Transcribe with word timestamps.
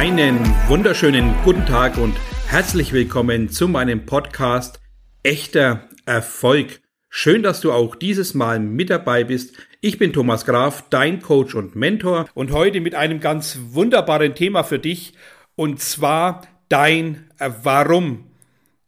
Einen 0.00 0.38
wunderschönen 0.66 1.34
guten 1.44 1.66
Tag 1.66 1.98
und 1.98 2.16
herzlich 2.46 2.94
willkommen 2.94 3.50
zu 3.50 3.68
meinem 3.68 4.06
Podcast 4.06 4.80
Echter 5.22 5.90
Erfolg. 6.06 6.80
Schön, 7.10 7.42
dass 7.42 7.60
du 7.60 7.70
auch 7.70 7.94
dieses 7.96 8.32
Mal 8.32 8.60
mit 8.60 8.88
dabei 8.88 9.24
bist. 9.24 9.56
Ich 9.82 9.98
bin 9.98 10.14
Thomas 10.14 10.46
Graf, 10.46 10.84
dein 10.88 11.20
Coach 11.20 11.54
und 11.54 11.76
Mentor 11.76 12.30
und 12.32 12.50
heute 12.50 12.80
mit 12.80 12.94
einem 12.94 13.20
ganz 13.20 13.58
wunderbaren 13.72 14.34
Thema 14.34 14.62
für 14.62 14.78
dich 14.78 15.12
und 15.54 15.80
zwar 15.80 16.48
dein 16.70 17.30
Warum. 17.38 18.24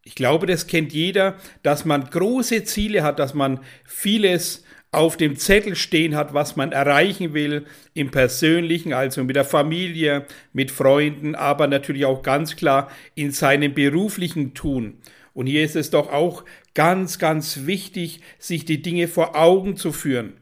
Ich 0.04 0.14
glaube, 0.14 0.46
das 0.46 0.66
kennt 0.66 0.94
jeder, 0.94 1.36
dass 1.62 1.84
man 1.84 2.08
große 2.08 2.64
Ziele 2.64 3.02
hat, 3.02 3.18
dass 3.18 3.34
man 3.34 3.60
vieles 3.84 4.64
auf 4.92 5.16
dem 5.16 5.36
Zettel 5.36 5.74
stehen 5.74 6.14
hat, 6.14 6.34
was 6.34 6.54
man 6.54 6.72
erreichen 6.72 7.32
will, 7.32 7.64
im 7.94 8.10
persönlichen, 8.10 8.92
also 8.92 9.24
mit 9.24 9.36
der 9.36 9.46
Familie, 9.46 10.26
mit 10.52 10.70
Freunden, 10.70 11.34
aber 11.34 11.66
natürlich 11.66 12.04
auch 12.04 12.22
ganz 12.22 12.56
klar 12.56 12.90
in 13.14 13.32
seinem 13.32 13.72
beruflichen 13.72 14.52
Tun. 14.52 14.98
Und 15.32 15.46
hier 15.46 15.64
ist 15.64 15.76
es 15.76 15.88
doch 15.88 16.12
auch 16.12 16.44
ganz, 16.74 17.18
ganz 17.18 17.64
wichtig, 17.64 18.20
sich 18.38 18.66
die 18.66 18.82
Dinge 18.82 19.08
vor 19.08 19.34
Augen 19.34 19.76
zu 19.76 19.92
führen. 19.92 20.34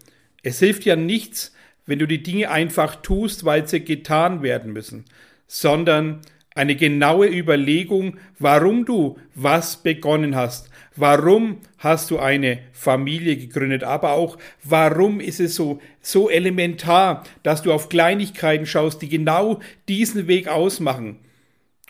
Es 0.42 0.58
hilft 0.58 0.84
ja 0.84 0.96
nichts, 0.96 1.54
wenn 1.86 2.00
du 2.00 2.06
die 2.06 2.22
Dinge 2.22 2.50
einfach 2.50 2.96
tust, 2.96 3.44
weil 3.44 3.68
sie 3.68 3.84
getan 3.84 4.42
werden 4.42 4.72
müssen, 4.72 5.04
sondern 5.46 6.20
eine 6.56 6.74
genaue 6.74 7.28
Überlegung, 7.28 8.18
warum 8.40 8.84
du 8.84 9.16
was 9.34 9.76
begonnen 9.82 10.34
hast, 10.34 10.69
warum 10.96 11.58
hast 11.78 12.10
du 12.10 12.18
eine 12.18 12.58
Familie 12.72 13.36
gegründet, 13.36 13.84
aber 13.84 14.12
auch 14.12 14.38
warum 14.64 15.20
ist 15.20 15.40
es 15.40 15.54
so, 15.54 15.80
so 16.00 16.28
elementar, 16.28 17.24
dass 17.42 17.62
du 17.62 17.72
auf 17.72 17.88
Kleinigkeiten 17.88 18.66
schaust, 18.66 19.02
die 19.02 19.08
genau 19.08 19.60
diesen 19.88 20.26
Weg 20.26 20.48
ausmachen. 20.48 21.18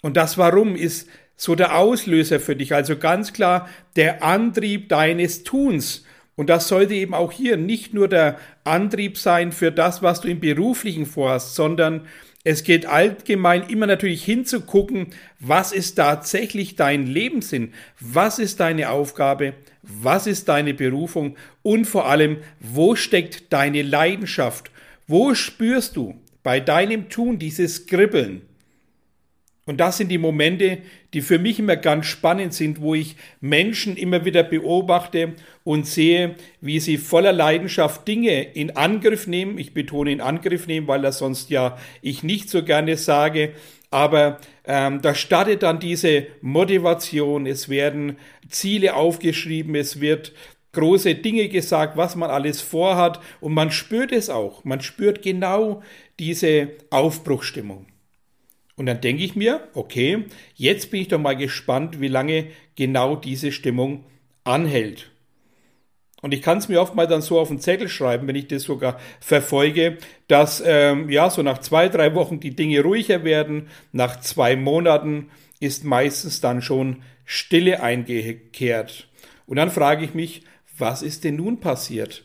Und 0.02 0.16
das 0.16 0.38
Warum 0.38 0.76
ist 0.76 1.08
so 1.36 1.54
der 1.54 1.76
Auslöser 1.76 2.38
für 2.40 2.56
dich, 2.56 2.74
also 2.74 2.96
ganz 2.96 3.32
klar 3.32 3.68
der 3.96 4.22
Antrieb 4.22 4.88
deines 4.88 5.42
Tuns. 5.42 6.04
Und 6.36 6.48
das 6.48 6.68
sollte 6.68 6.94
eben 6.94 7.14
auch 7.14 7.32
hier 7.32 7.56
nicht 7.56 7.92
nur 7.92 8.08
der 8.08 8.38
Antrieb 8.64 9.18
sein 9.18 9.52
für 9.52 9.70
das, 9.70 10.02
was 10.02 10.20
du 10.20 10.28
im 10.28 10.40
beruflichen 10.40 11.06
vorhast, 11.06 11.54
sondern 11.54 12.06
es 12.42 12.64
geht 12.64 12.86
allgemein 12.86 13.68
immer 13.68 13.86
natürlich 13.86 14.24
hinzugucken, 14.24 15.08
was 15.40 15.72
ist 15.72 15.96
tatsächlich 15.96 16.74
dein 16.74 17.06
Lebenssinn, 17.06 17.74
was 18.00 18.38
ist 18.38 18.60
deine 18.60 18.88
Aufgabe, 18.88 19.52
was 19.82 20.26
ist 20.26 20.48
deine 20.48 20.72
Berufung? 20.72 21.36
Und 21.62 21.84
vor 21.84 22.08
allem, 22.08 22.38
wo 22.58 22.96
steckt 22.96 23.52
deine 23.52 23.82
Leidenschaft, 23.82 24.70
wo 25.06 25.34
spürst 25.34 25.96
du 25.96 26.18
bei 26.42 26.60
deinem 26.60 27.10
Tun 27.10 27.38
dieses 27.38 27.86
Kribbeln. 27.86 28.42
Und 29.66 29.78
das 29.78 29.98
sind 29.98 30.08
die 30.08 30.18
Momente, 30.18 30.78
die 31.12 31.20
für 31.20 31.38
mich 31.38 31.58
immer 31.58 31.76
ganz 31.76 32.06
spannend 32.06 32.54
sind, 32.54 32.80
wo 32.80 32.94
ich 32.94 33.16
Menschen 33.40 33.96
immer 33.96 34.24
wieder 34.24 34.42
beobachte 34.42 35.34
und 35.64 35.86
sehe, 35.86 36.34
wie 36.60 36.80
sie 36.80 36.96
voller 36.96 37.32
Leidenschaft 37.32 38.08
Dinge 38.08 38.42
in 38.42 38.76
Angriff 38.76 39.26
nehmen. 39.26 39.58
Ich 39.58 39.74
betone 39.74 40.12
in 40.12 40.20
Angriff 40.20 40.66
nehmen, 40.66 40.88
weil 40.88 41.02
das 41.02 41.18
sonst 41.18 41.50
ja 41.50 41.76
ich 42.02 42.22
nicht 42.22 42.48
so 42.48 42.64
gerne 42.64 42.96
sage. 42.96 43.52
Aber 43.90 44.38
ähm, 44.64 45.02
da 45.02 45.14
startet 45.14 45.62
dann 45.62 45.80
diese 45.80 46.26
Motivation, 46.40 47.46
es 47.46 47.68
werden 47.68 48.16
Ziele 48.48 48.94
aufgeschrieben, 48.94 49.74
es 49.74 50.00
wird 50.00 50.32
große 50.72 51.16
Dinge 51.16 51.48
gesagt, 51.48 51.96
was 51.96 52.14
man 52.14 52.30
alles 52.30 52.60
vorhat 52.60 53.20
und 53.40 53.52
man 53.52 53.70
spürt 53.70 54.12
es 54.12 54.30
auch. 54.30 54.64
Man 54.64 54.80
spürt 54.80 55.22
genau 55.22 55.82
diese 56.18 56.68
Aufbruchstimmung. 56.90 57.86
Und 58.80 58.86
dann 58.86 59.02
denke 59.02 59.22
ich 59.22 59.36
mir, 59.36 59.68
okay, 59.74 60.24
jetzt 60.54 60.90
bin 60.90 61.02
ich 61.02 61.08
doch 61.08 61.18
mal 61.18 61.36
gespannt, 61.36 62.00
wie 62.00 62.08
lange 62.08 62.46
genau 62.76 63.14
diese 63.14 63.52
Stimmung 63.52 64.06
anhält. 64.42 65.10
Und 66.22 66.32
ich 66.32 66.40
kann 66.40 66.56
es 66.56 66.70
mir 66.70 66.80
oft 66.80 66.94
mal 66.94 67.06
dann 67.06 67.20
so 67.20 67.38
auf 67.38 67.48
den 67.48 67.60
Zettel 67.60 67.90
schreiben, 67.90 68.26
wenn 68.26 68.36
ich 68.36 68.48
das 68.48 68.62
sogar 68.62 68.98
verfolge, 69.20 69.98
dass 70.28 70.62
ähm, 70.64 71.10
ja 71.10 71.28
so 71.28 71.42
nach 71.42 71.58
zwei, 71.58 71.90
drei 71.90 72.14
Wochen 72.14 72.40
die 72.40 72.56
Dinge 72.56 72.80
ruhiger 72.80 73.22
werden. 73.22 73.68
Nach 73.92 74.18
zwei 74.20 74.56
Monaten 74.56 75.28
ist 75.60 75.84
meistens 75.84 76.40
dann 76.40 76.62
schon 76.62 77.02
Stille 77.26 77.82
eingekehrt. 77.82 79.08
Und 79.46 79.56
dann 79.56 79.70
frage 79.70 80.06
ich 80.06 80.14
mich, 80.14 80.44
was 80.78 81.02
ist 81.02 81.24
denn 81.24 81.36
nun 81.36 81.60
passiert? 81.60 82.24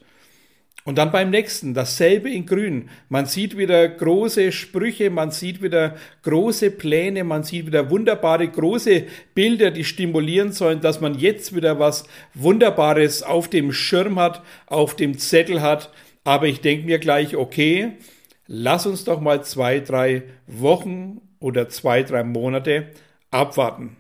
Und 0.88 1.00
dann 1.00 1.12
beim 1.12 1.32
nächsten 1.32 1.74
dasselbe 1.74 2.30
in 2.30 2.46
Grün. 2.46 2.90
Man 3.10 3.26
sieht 3.26 3.58
wieder 3.58 3.90
große 3.90 4.52
Sprüche, 4.52 5.10
man 5.10 5.32
sieht 5.32 5.64
wieder 5.64 5.96
große 6.22 6.70
Pläne, 6.70 7.24
man 7.24 7.44
sieht 7.44 7.66
wieder 7.66 7.90
wunderbare 7.90 8.48
große 8.48 9.06
Bilder, 9.34 9.72
die 9.72 9.84
stimulieren 9.84 10.52
sollen, 10.52 10.82
dass 10.82 11.02
man 11.02 11.18
jetzt 11.18 11.56
wieder 11.56 11.80
was 11.80 12.06
Wunderbares 12.36 13.24
auf 13.24 13.50
dem 13.50 13.74
Schirm 13.74 14.20
hat, 14.20 14.44
auf 14.68 14.96
dem 14.96 15.18
Zettel 15.18 15.64
hat. 15.64 15.92
Aber 16.24 16.46
ich 16.46 16.62
denke 16.62 16.86
mir 16.86 17.00
gleich, 17.00 17.36
okay, 17.36 17.94
lass 18.46 18.86
uns 18.86 19.06
doch 19.06 19.20
mal 19.20 19.44
zwei, 19.44 19.80
drei 19.80 20.22
Wochen 20.46 21.20
oder 21.40 21.68
zwei, 21.68 22.04
drei 22.04 22.24
Monate 22.24 22.92
abwarten. 23.32 23.98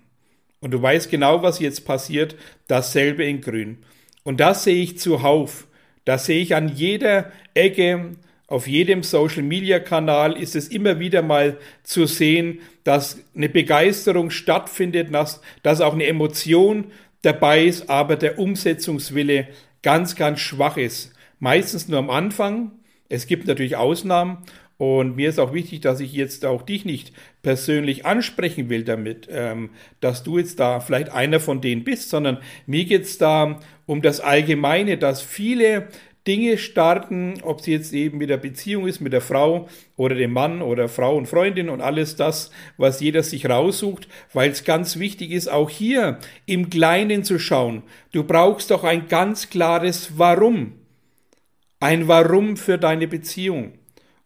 Und 0.59 0.69
du 0.69 0.79
weißt 0.79 1.09
genau, 1.09 1.41
was 1.41 1.57
jetzt 1.59 1.84
passiert, 1.84 2.35
dasselbe 2.68 3.25
in 3.25 3.41
Grün. 3.41 3.79
Und 4.22 4.40
das 4.40 4.63
sehe 4.63 4.84
ich 4.84 5.00
zuhauf. 5.00 5.66
Das 6.05 6.25
sehe 6.25 6.41
ich 6.41 6.55
an 6.55 6.69
jeder 6.69 7.31
Ecke, 7.53 8.16
auf 8.47 8.67
jedem 8.67 9.01
Social-Media-Kanal 9.01 10.38
ist 10.38 10.55
es 10.55 10.67
immer 10.67 10.99
wieder 10.99 11.23
mal 11.23 11.57
zu 11.83 12.05
sehen, 12.05 12.59
dass 12.83 13.19
eine 13.35 13.49
Begeisterung 13.49 14.29
stattfindet, 14.29 15.11
dass, 15.11 15.41
dass 15.63 15.81
auch 15.81 15.94
eine 15.94 16.05
Emotion 16.05 16.91
dabei 17.23 17.65
ist, 17.65 17.89
aber 17.89 18.15
der 18.15 18.38
Umsetzungswille 18.38 19.47
ganz, 19.81 20.15
ganz 20.15 20.39
schwach 20.41 20.77
ist. 20.77 21.11
Meistens 21.39 21.88
nur 21.88 21.97
am 21.97 22.11
Anfang. 22.11 22.71
Es 23.09 23.25
gibt 23.25 23.47
natürlich 23.47 23.75
Ausnahmen 23.75 24.38
und 24.78 25.16
mir 25.16 25.30
ist 25.30 25.40
auch 25.40 25.53
wichtig, 25.53 25.81
dass 25.81 26.02
ich 26.02 26.12
jetzt 26.12 26.46
auch 26.46 26.62
dich 26.62 26.84
nicht 26.84 27.13
persönlich 27.41 28.06
ansprechen 28.06 28.69
will 28.69 28.84
damit, 28.84 29.28
ähm, 29.31 29.69
dass 30.02 30.24
du 30.24 30.38
jetzt 30.38 30.59
da 30.59 30.81
vielleicht 30.81 31.09
einer 31.09 31.40
von 31.40 31.62
denen 31.62 31.84
bist, 31.84 32.09
sondern 32.09 32.40
mir 32.66 32.84
geht's 32.86 33.18
da 33.18 33.59
um 33.86 34.02
das 34.02 34.19
Allgemeine, 34.19 34.97
dass 34.97 35.22
viele 35.22 35.88
Dinge 36.28 36.58
starten, 36.58 37.36
ob 37.44 37.62
sie 37.62 37.72
jetzt 37.72 37.94
eben 37.94 38.18
mit 38.18 38.30
der 38.30 38.38
Beziehung 38.38 38.88
ist, 38.88 39.00
mit 39.00 39.13
der 39.13 39.22
Frau 39.22 39.69
oder 39.96 40.16
dem 40.16 40.34
Mann 40.34 40.62
oder 40.62 40.90
Frau 40.90 41.16
und 41.16 41.28
Freundin 41.28 41.69
und 41.69 41.81
alles 41.81 42.16
das, 42.16 42.50
was 42.78 43.00
jeder 43.00 43.22
sich 43.22 43.47
raussucht, 43.47 44.07
weil 44.34 44.50
es 44.50 44.63
ganz 44.63 44.97
wichtig 44.97 45.31
ist, 45.31 45.47
auch 45.47 45.69
hier 45.69 46.18
im 46.47 46.69
Kleinen 46.69 47.24
zu 47.24 47.38
schauen. 47.38 47.84
Du 48.12 48.24
brauchst 48.24 48.72
doch 48.72 48.84
ein 48.84 49.07
ganz 49.07 49.50
klares 49.50 50.18
Warum. 50.18 50.74
Ein 51.80 52.07
Warum 52.07 52.57
für 52.57 52.80
deine 52.80 53.07
Beziehung 53.07 53.74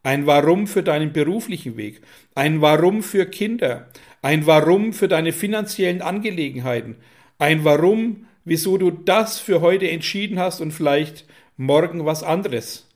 ein 0.09 0.25
Warum 0.25 0.65
für 0.65 0.81
deinen 0.81 1.13
beruflichen 1.13 1.77
Weg, 1.77 2.01
ein 2.33 2.61
Warum 2.61 3.03
für 3.03 3.27
Kinder, 3.27 3.89
ein 4.23 4.47
Warum 4.47 4.91
für 4.91 5.07
deine 5.07 5.31
finanziellen 5.31 6.01
Angelegenheiten, 6.01 6.95
ein 7.37 7.63
Warum, 7.63 8.25
wieso 8.43 8.79
du 8.79 8.89
das 8.89 9.39
für 9.39 9.61
heute 9.61 9.87
entschieden 9.87 10.39
hast 10.39 10.61
und 10.61 10.71
vielleicht 10.71 11.25
morgen 11.57 12.07
was 12.07 12.23
anderes. 12.23 12.89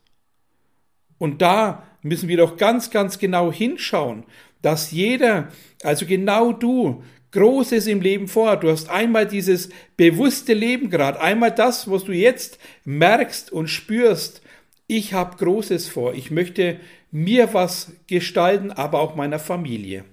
Und 1.16 1.40
da 1.40 1.84
müssen 2.02 2.28
wir 2.28 2.36
doch 2.36 2.56
ganz, 2.56 2.90
ganz 2.90 3.20
genau 3.20 3.52
hinschauen, 3.52 4.24
dass 4.60 4.90
jeder, 4.90 5.52
also 5.84 6.06
genau 6.06 6.52
du, 6.52 7.04
Großes 7.30 7.86
im 7.86 8.00
Leben 8.00 8.26
vor. 8.26 8.56
Du 8.56 8.70
hast 8.70 8.90
einmal 8.90 9.28
dieses 9.28 9.68
bewusste 9.96 10.52
Leben 10.52 10.90
gerade, 10.90 11.20
einmal 11.20 11.52
das, 11.52 11.88
was 11.88 12.02
du 12.02 12.12
jetzt 12.12 12.58
merkst 12.84 13.52
und 13.52 13.68
spürst, 13.68 14.42
ich 14.86 15.14
habe 15.14 15.36
Großes 15.36 15.88
vor. 15.88 16.14
Ich 16.14 16.30
möchte 16.30 16.78
mir 17.14 17.54
was 17.54 17.92
gestalten, 18.08 18.72
aber 18.72 18.98
auch 18.98 19.14
meiner 19.14 19.38
Familie. 19.38 20.04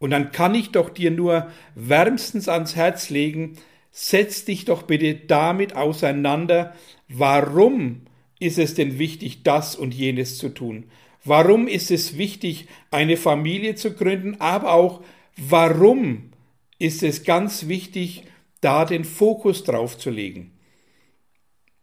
Und 0.00 0.10
dann 0.10 0.32
kann 0.32 0.52
ich 0.56 0.72
doch 0.72 0.90
dir 0.90 1.12
nur 1.12 1.48
wärmstens 1.76 2.48
ans 2.48 2.74
Herz 2.74 3.08
legen, 3.08 3.56
setz 3.92 4.44
dich 4.44 4.64
doch 4.64 4.82
bitte 4.82 5.14
damit 5.14 5.76
auseinander, 5.76 6.74
warum 7.06 8.00
ist 8.40 8.58
es 8.58 8.74
denn 8.74 8.98
wichtig, 8.98 9.44
das 9.44 9.76
und 9.76 9.94
jenes 9.94 10.38
zu 10.38 10.48
tun? 10.48 10.86
Warum 11.24 11.68
ist 11.68 11.92
es 11.92 12.18
wichtig, 12.18 12.66
eine 12.90 13.16
Familie 13.16 13.76
zu 13.76 13.94
gründen, 13.94 14.40
aber 14.40 14.72
auch 14.72 15.04
warum 15.36 16.32
ist 16.80 17.04
es 17.04 17.22
ganz 17.22 17.68
wichtig, 17.68 18.24
da 18.60 18.84
den 18.86 19.04
Fokus 19.04 19.62
drauf 19.62 19.96
zu 19.98 20.10
legen? 20.10 20.51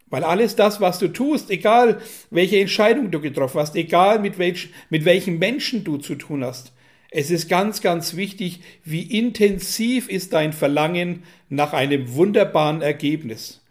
Weil 0.10 0.24
alles 0.24 0.56
das, 0.56 0.82
was 0.82 1.00
du 1.00 1.08
tust, 1.08 1.52
egal 1.52 2.02
welche 2.32 2.60
Entscheidung 2.60 3.12
du 3.12 3.22
getroffen 3.22 3.60
hast, 3.60 3.76
egal 3.76 4.20
mit, 4.20 4.40
welch, 4.40 4.70
mit 4.90 5.06
welchen 5.06 5.38
Menschen 5.38 5.84
du 5.84 5.98
zu 5.98 6.16
tun 6.16 6.44
hast, 6.44 6.74
es 7.12 7.32
ist 7.32 7.50
ganz, 7.50 7.82
ganz 7.82 8.16
wichtig, 8.16 8.62
wie 8.84 9.02
intensiv 9.02 10.10
ist 10.10 10.34
dein 10.34 10.54
Verlangen 10.54 11.24
nach 11.50 11.74
einem 11.74 12.14
wunderbaren 12.14 12.82
Ergebnis. 12.82 13.62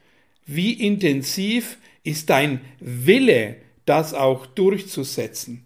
Wie 0.45 0.73
intensiv 0.73 1.79
ist 2.03 2.31
dein 2.31 2.61
Wille, 2.81 3.57
das 3.85 4.13
auch 4.13 4.47
durchzusetzen. 4.47 5.65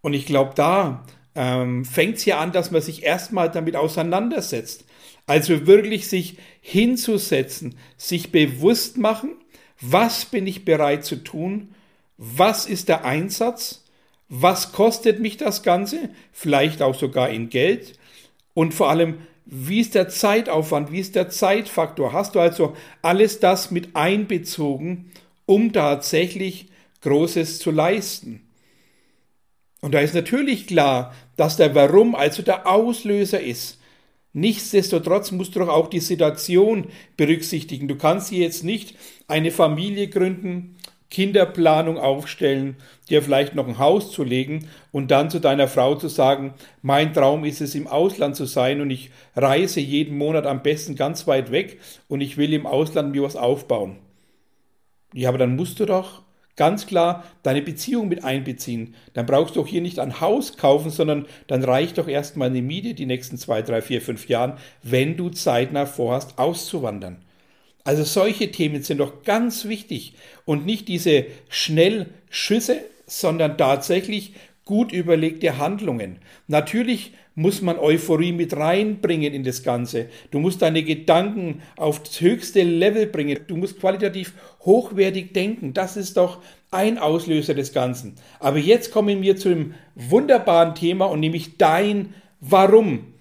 Und 0.00 0.14
ich 0.14 0.26
glaube, 0.26 0.52
da 0.54 1.04
ähm, 1.34 1.84
fängt 1.84 2.18
es 2.18 2.24
ja 2.24 2.38
an, 2.38 2.52
dass 2.52 2.70
man 2.70 2.82
sich 2.82 3.02
erstmal 3.02 3.50
damit 3.50 3.74
auseinandersetzt. 3.74 4.84
Also 5.26 5.66
wirklich 5.66 6.08
sich 6.08 6.36
hinzusetzen, 6.60 7.76
sich 7.96 8.30
bewusst 8.30 8.98
machen, 8.98 9.30
was 9.80 10.24
bin 10.24 10.46
ich 10.46 10.64
bereit 10.64 11.04
zu 11.04 11.16
tun, 11.16 11.74
was 12.16 12.66
ist 12.66 12.88
der 12.88 13.04
Einsatz, 13.04 13.84
was 14.28 14.72
kostet 14.72 15.20
mich 15.20 15.36
das 15.36 15.62
Ganze, 15.62 16.10
vielleicht 16.32 16.82
auch 16.82 16.94
sogar 16.94 17.30
in 17.30 17.50
Geld 17.50 17.98
und 18.54 18.72
vor 18.72 18.88
allem, 18.88 19.18
wie 19.44 19.80
ist 19.80 19.94
der 19.94 20.08
Zeitaufwand, 20.08 20.90
wie 20.90 21.00
ist 21.00 21.14
der 21.14 21.28
Zeitfaktor. 21.28 22.12
Hast 22.12 22.34
du 22.34 22.40
also 22.40 22.76
alles 23.02 23.40
das 23.40 23.70
mit 23.70 23.94
einbezogen, 23.94 25.12
um 25.44 25.72
tatsächlich 25.72 26.68
Großes 27.02 27.58
zu 27.58 27.70
leisten? 27.70 28.40
Und 29.82 29.92
da 29.92 30.00
ist 30.00 30.14
natürlich 30.14 30.66
klar, 30.66 31.14
dass 31.36 31.58
der 31.58 31.74
Warum 31.74 32.14
also 32.14 32.42
der 32.42 32.66
Auslöser 32.66 33.40
ist. 33.40 33.78
Nichtsdestotrotz 34.34 35.30
musst 35.30 35.54
du 35.54 35.60
doch 35.60 35.68
auch 35.68 35.88
die 35.88 36.00
Situation 36.00 36.88
berücksichtigen. 37.16 37.88
Du 37.88 37.96
kannst 37.96 38.28
hier 38.30 38.40
jetzt 38.40 38.64
nicht 38.64 38.96
eine 39.28 39.52
Familie 39.52 40.08
gründen, 40.08 40.76
Kinderplanung 41.08 41.96
aufstellen, 41.96 42.74
dir 43.08 43.22
vielleicht 43.22 43.54
noch 43.54 43.68
ein 43.68 43.78
Haus 43.78 44.10
zu 44.10 44.24
legen 44.24 44.68
und 44.90 45.12
dann 45.12 45.30
zu 45.30 45.38
deiner 45.38 45.68
Frau 45.68 45.94
zu 45.94 46.08
sagen, 46.08 46.54
mein 46.82 47.14
Traum 47.14 47.44
ist 47.44 47.60
es, 47.60 47.76
im 47.76 47.86
Ausland 47.86 48.34
zu 48.34 48.46
sein 48.46 48.80
und 48.80 48.90
ich 48.90 49.12
reise 49.36 49.78
jeden 49.78 50.18
Monat 50.18 50.46
am 50.46 50.64
besten 50.64 50.96
ganz 50.96 51.28
weit 51.28 51.52
weg 51.52 51.78
und 52.08 52.20
ich 52.20 52.36
will 52.36 52.52
im 52.52 52.66
Ausland 52.66 53.12
mir 53.12 53.22
was 53.22 53.36
aufbauen. 53.36 53.98
Ja, 55.12 55.28
aber 55.28 55.38
dann 55.38 55.54
musst 55.54 55.78
du 55.78 55.86
doch 55.86 56.22
ganz 56.56 56.86
klar 56.86 57.24
deine 57.42 57.62
Beziehung 57.62 58.08
mit 58.08 58.24
einbeziehen. 58.24 58.94
Dann 59.12 59.26
brauchst 59.26 59.56
du 59.56 59.62
auch 59.62 59.66
hier 59.66 59.80
nicht 59.80 59.98
ein 59.98 60.20
Haus 60.20 60.56
kaufen, 60.56 60.90
sondern 60.90 61.26
dann 61.46 61.64
reicht 61.64 61.98
doch 61.98 62.08
erstmal 62.08 62.48
eine 62.48 62.62
Miete 62.62 62.94
die 62.94 63.06
nächsten 63.06 63.38
zwei, 63.38 63.62
drei, 63.62 63.82
vier, 63.82 64.00
fünf 64.00 64.28
Jahren, 64.28 64.58
wenn 64.82 65.16
du 65.16 65.30
zeitnah 65.30 65.86
vorhast, 65.86 66.38
auszuwandern. 66.38 67.22
Also 67.84 68.02
solche 68.02 68.50
Themen 68.50 68.82
sind 68.82 68.98
doch 68.98 69.22
ganz 69.24 69.66
wichtig 69.66 70.14
und 70.46 70.64
nicht 70.64 70.88
diese 70.88 71.26
Schnellschüsse, 71.50 72.78
sondern 73.06 73.58
tatsächlich 73.58 74.34
gut 74.64 74.92
überlegte 74.92 75.58
Handlungen. 75.58 76.18
Natürlich 76.48 77.12
muss 77.34 77.62
man 77.62 77.78
Euphorie 77.78 78.32
mit 78.32 78.56
reinbringen 78.56 79.34
in 79.34 79.42
das 79.42 79.62
Ganze. 79.62 80.08
Du 80.30 80.38
musst 80.38 80.62
deine 80.62 80.82
Gedanken 80.82 81.62
auf 81.76 82.02
das 82.02 82.20
höchste 82.20 82.62
Level 82.62 83.06
bringen. 83.06 83.40
Du 83.48 83.56
musst 83.56 83.80
qualitativ 83.80 84.34
hochwertig 84.60 85.32
denken. 85.32 85.74
Das 85.74 85.96
ist 85.96 86.16
doch 86.16 86.40
ein 86.70 86.98
Auslöser 86.98 87.54
des 87.54 87.72
Ganzen. 87.72 88.14
Aber 88.38 88.58
jetzt 88.58 88.92
kommen 88.92 89.22
wir 89.22 89.36
zu 89.36 89.48
einem 89.48 89.74
wunderbaren 89.94 90.74
Thema 90.74 91.06
und 91.06 91.20
nämlich 91.20 91.56
dein 91.58 92.14
Warum. 92.40 93.14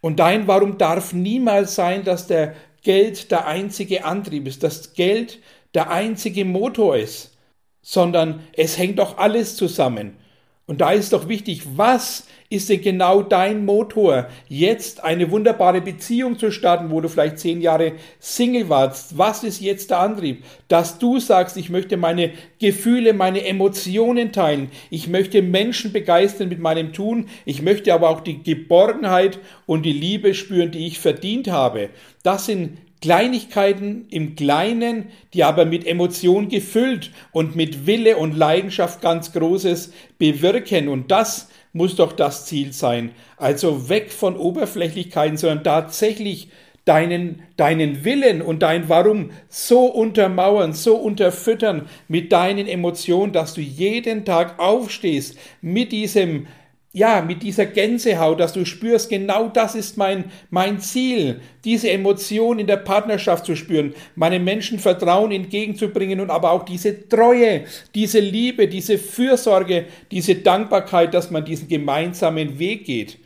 Und 0.00 0.20
dein 0.20 0.46
Warum 0.46 0.78
darf 0.78 1.12
niemals 1.12 1.74
sein, 1.74 2.04
dass 2.04 2.26
der 2.26 2.54
Geld 2.82 3.30
der 3.30 3.46
einzige 3.46 4.04
Antrieb 4.04 4.46
ist, 4.46 4.62
dass 4.62 4.94
Geld 4.94 5.40
der 5.74 5.90
einzige 5.90 6.44
Motor 6.44 6.96
ist, 6.96 7.36
sondern 7.82 8.40
es 8.52 8.78
hängt 8.78 8.98
doch 8.98 9.18
alles 9.18 9.56
zusammen. 9.56 10.16
Und 10.66 10.80
da 10.80 10.92
ist 10.92 11.12
doch 11.12 11.28
wichtig, 11.28 11.62
was 11.76 12.26
ist 12.48 12.70
denn 12.70 12.80
genau 12.80 13.20
dein 13.20 13.66
Motor, 13.66 14.28
jetzt 14.48 15.04
eine 15.04 15.30
wunderbare 15.30 15.82
Beziehung 15.82 16.38
zu 16.38 16.50
starten, 16.50 16.90
wo 16.90 17.02
du 17.02 17.08
vielleicht 17.08 17.38
zehn 17.38 17.60
Jahre 17.60 17.92
Single 18.18 18.70
warst? 18.70 19.18
Was 19.18 19.44
ist 19.44 19.60
jetzt 19.60 19.90
der 19.90 19.98
Antrieb? 19.98 20.44
Dass 20.68 20.98
du 20.98 21.18
sagst, 21.18 21.58
ich 21.58 21.68
möchte 21.68 21.98
meine 21.98 22.30
Gefühle, 22.60 23.12
meine 23.12 23.44
Emotionen 23.44 24.32
teilen. 24.32 24.70
Ich 24.88 25.06
möchte 25.06 25.42
Menschen 25.42 25.92
begeistern 25.92 26.48
mit 26.48 26.60
meinem 26.60 26.94
Tun. 26.94 27.26
Ich 27.44 27.60
möchte 27.60 27.92
aber 27.92 28.08
auch 28.08 28.20
die 28.20 28.42
Geborgenheit 28.42 29.40
und 29.66 29.82
die 29.82 29.92
Liebe 29.92 30.32
spüren, 30.32 30.70
die 30.70 30.86
ich 30.86 30.98
verdient 30.98 31.48
habe. 31.48 31.90
Das 32.22 32.46
sind 32.46 32.78
Kleinigkeiten 33.00 34.06
im 34.10 34.34
Kleinen, 34.34 35.08
die 35.34 35.44
aber 35.44 35.64
mit 35.64 35.86
Emotion 35.86 36.48
gefüllt 36.48 37.10
und 37.32 37.54
mit 37.54 37.86
Wille 37.86 38.16
und 38.16 38.36
Leidenschaft 38.36 39.00
ganz 39.02 39.32
Großes 39.32 39.92
bewirken. 40.18 40.88
Und 40.88 41.10
das 41.10 41.48
muss 41.72 41.96
doch 41.96 42.12
das 42.12 42.46
Ziel 42.46 42.72
sein. 42.72 43.10
Also 43.36 43.88
weg 43.88 44.10
von 44.10 44.36
Oberflächlichkeiten, 44.36 45.36
sondern 45.36 45.64
tatsächlich 45.64 46.48
deinen, 46.84 47.42
deinen 47.56 48.04
Willen 48.04 48.42
und 48.42 48.62
dein 48.62 48.88
Warum 48.88 49.30
so 49.48 49.86
untermauern, 49.86 50.72
so 50.72 50.96
unterfüttern 50.96 51.88
mit 52.08 52.32
deinen 52.32 52.66
Emotionen, 52.66 53.32
dass 53.32 53.54
du 53.54 53.60
jeden 53.60 54.24
Tag 54.24 54.58
aufstehst 54.58 55.38
mit 55.62 55.92
diesem 55.92 56.46
ja, 56.94 57.22
mit 57.22 57.42
dieser 57.42 57.66
Gänsehaut, 57.66 58.38
dass 58.38 58.52
du 58.52 58.64
spürst, 58.64 59.10
genau 59.10 59.48
das 59.48 59.74
ist 59.74 59.96
mein, 59.96 60.30
mein 60.50 60.78
Ziel, 60.78 61.40
diese 61.64 61.90
Emotion 61.90 62.60
in 62.60 62.68
der 62.68 62.76
Partnerschaft 62.76 63.44
zu 63.46 63.56
spüren, 63.56 63.94
meinem 64.14 64.44
Menschen 64.44 64.78
Vertrauen 64.78 65.32
entgegenzubringen 65.32 66.20
und 66.20 66.30
aber 66.30 66.52
auch 66.52 66.64
diese 66.64 67.08
Treue, 67.08 67.64
diese 67.96 68.20
Liebe, 68.20 68.68
diese 68.68 68.96
Fürsorge, 68.96 69.86
diese 70.12 70.36
Dankbarkeit, 70.36 71.12
dass 71.14 71.32
man 71.32 71.44
diesen 71.44 71.66
gemeinsamen 71.66 72.60
Weg 72.60 72.84
geht. 72.84 73.18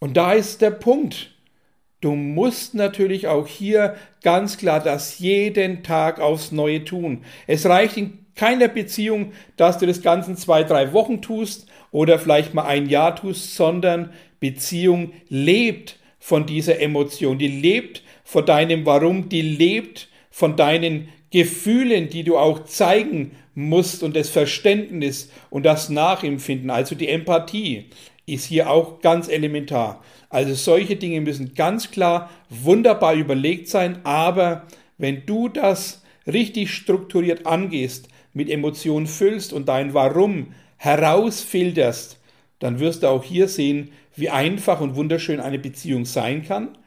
Und 0.00 0.16
da 0.16 0.32
ist 0.32 0.62
der 0.62 0.72
Punkt. 0.72 1.30
Du 2.00 2.16
musst 2.16 2.74
natürlich 2.74 3.28
auch 3.28 3.46
hier 3.46 3.94
ganz 4.22 4.58
klar 4.58 4.80
das 4.80 5.20
jeden 5.20 5.84
Tag 5.84 6.18
aufs 6.18 6.50
Neue 6.50 6.84
tun. 6.84 7.24
Es 7.46 7.66
reicht 7.66 7.96
in 7.98 8.20
keiner 8.34 8.68
Beziehung, 8.68 9.32
dass 9.56 9.78
du 9.78 9.86
das 9.86 10.00
Ganze 10.00 10.34
zwei, 10.34 10.64
drei 10.64 10.92
Wochen 10.92 11.20
tust 11.20 11.68
oder 11.90 12.18
vielleicht 12.18 12.54
mal 12.54 12.64
ein 12.64 12.88
Jahr 12.88 13.16
tust, 13.16 13.56
sondern 13.56 14.12
Beziehung 14.38 15.12
lebt 15.28 15.98
von 16.18 16.46
dieser 16.46 16.80
Emotion, 16.80 17.38
die 17.38 17.48
lebt 17.48 18.02
von 18.24 18.46
deinem 18.46 18.86
Warum, 18.86 19.28
die 19.28 19.42
lebt 19.42 20.08
von 20.30 20.56
deinen 20.56 21.08
Gefühlen, 21.30 22.08
die 22.08 22.24
du 22.24 22.36
auch 22.36 22.64
zeigen 22.64 23.32
musst 23.54 24.02
und 24.02 24.16
das 24.16 24.28
Verständnis 24.30 25.30
und 25.48 25.64
das 25.64 25.88
Nachempfinden, 25.88 26.70
also 26.70 26.94
die 26.94 27.08
Empathie, 27.08 27.86
ist 28.26 28.46
hier 28.46 28.70
auch 28.70 29.00
ganz 29.00 29.28
elementar. 29.28 30.02
Also 30.28 30.54
solche 30.54 30.96
Dinge 30.96 31.20
müssen 31.20 31.54
ganz 31.54 31.90
klar 31.90 32.30
wunderbar 32.48 33.14
überlegt 33.14 33.68
sein, 33.68 33.98
aber 34.04 34.66
wenn 34.98 35.26
du 35.26 35.48
das 35.48 36.02
richtig 36.26 36.72
strukturiert 36.72 37.46
angehst, 37.46 38.08
mit 38.32 38.48
Emotionen 38.48 39.06
füllst 39.06 39.52
und 39.52 39.68
dein 39.68 39.94
Warum 39.94 40.54
herausfilterst, 40.80 42.18
dann 42.58 42.80
wirst 42.80 43.02
du 43.02 43.08
auch 43.08 43.22
hier 43.22 43.48
sehen, 43.48 43.90
wie 44.16 44.30
einfach 44.30 44.80
und 44.80 44.96
wunderschön 44.96 45.38
eine 45.38 45.58
Beziehung 45.58 46.06
sein 46.06 46.42
kann 46.42 46.78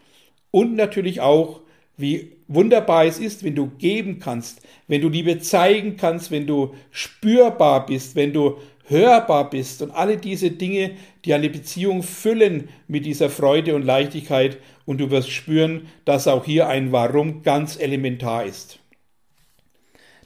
und 0.50 0.76
natürlich 0.76 1.22
auch, 1.22 1.62
wie 1.96 2.32
wunderbar 2.48 3.06
es 3.06 3.20
ist, 3.20 3.44
wenn 3.44 3.54
du 3.54 3.68
geben 3.78 4.18
kannst, 4.18 4.62
wenn 4.88 5.02
du 5.02 5.10
Liebe 5.10 5.40
zeigen 5.40 5.96
kannst, 5.96 6.32
wenn 6.32 6.48
du 6.48 6.74
spürbar 6.90 7.86
bist, 7.86 8.16
wenn 8.16 8.34
du 8.34 8.58
hörbar 8.88 9.52
bist 9.52 9.84
und 9.84 9.92
alle 9.92 10.18
diese 10.18 10.50
Dinge, 10.50 10.92
die 11.24 11.36
eine 11.36 11.52
Beziehung 11.52 12.02
füllen 12.02 12.70
mit 12.88 13.06
dieser 13.06 13.30
Freude 13.30 13.76
und 13.76 13.84
Leichtigkeit 13.84 14.58
und 14.86 15.00
du 15.00 15.12
wirst 15.12 15.30
spüren, 15.30 15.88
dass 16.04 16.28
auch 16.28 16.46
hier 16.46 16.68
ein 16.68 16.92
Warum 16.92 17.44
ganz 17.44 17.80
elementar 17.80 18.46
ist. 18.46 18.80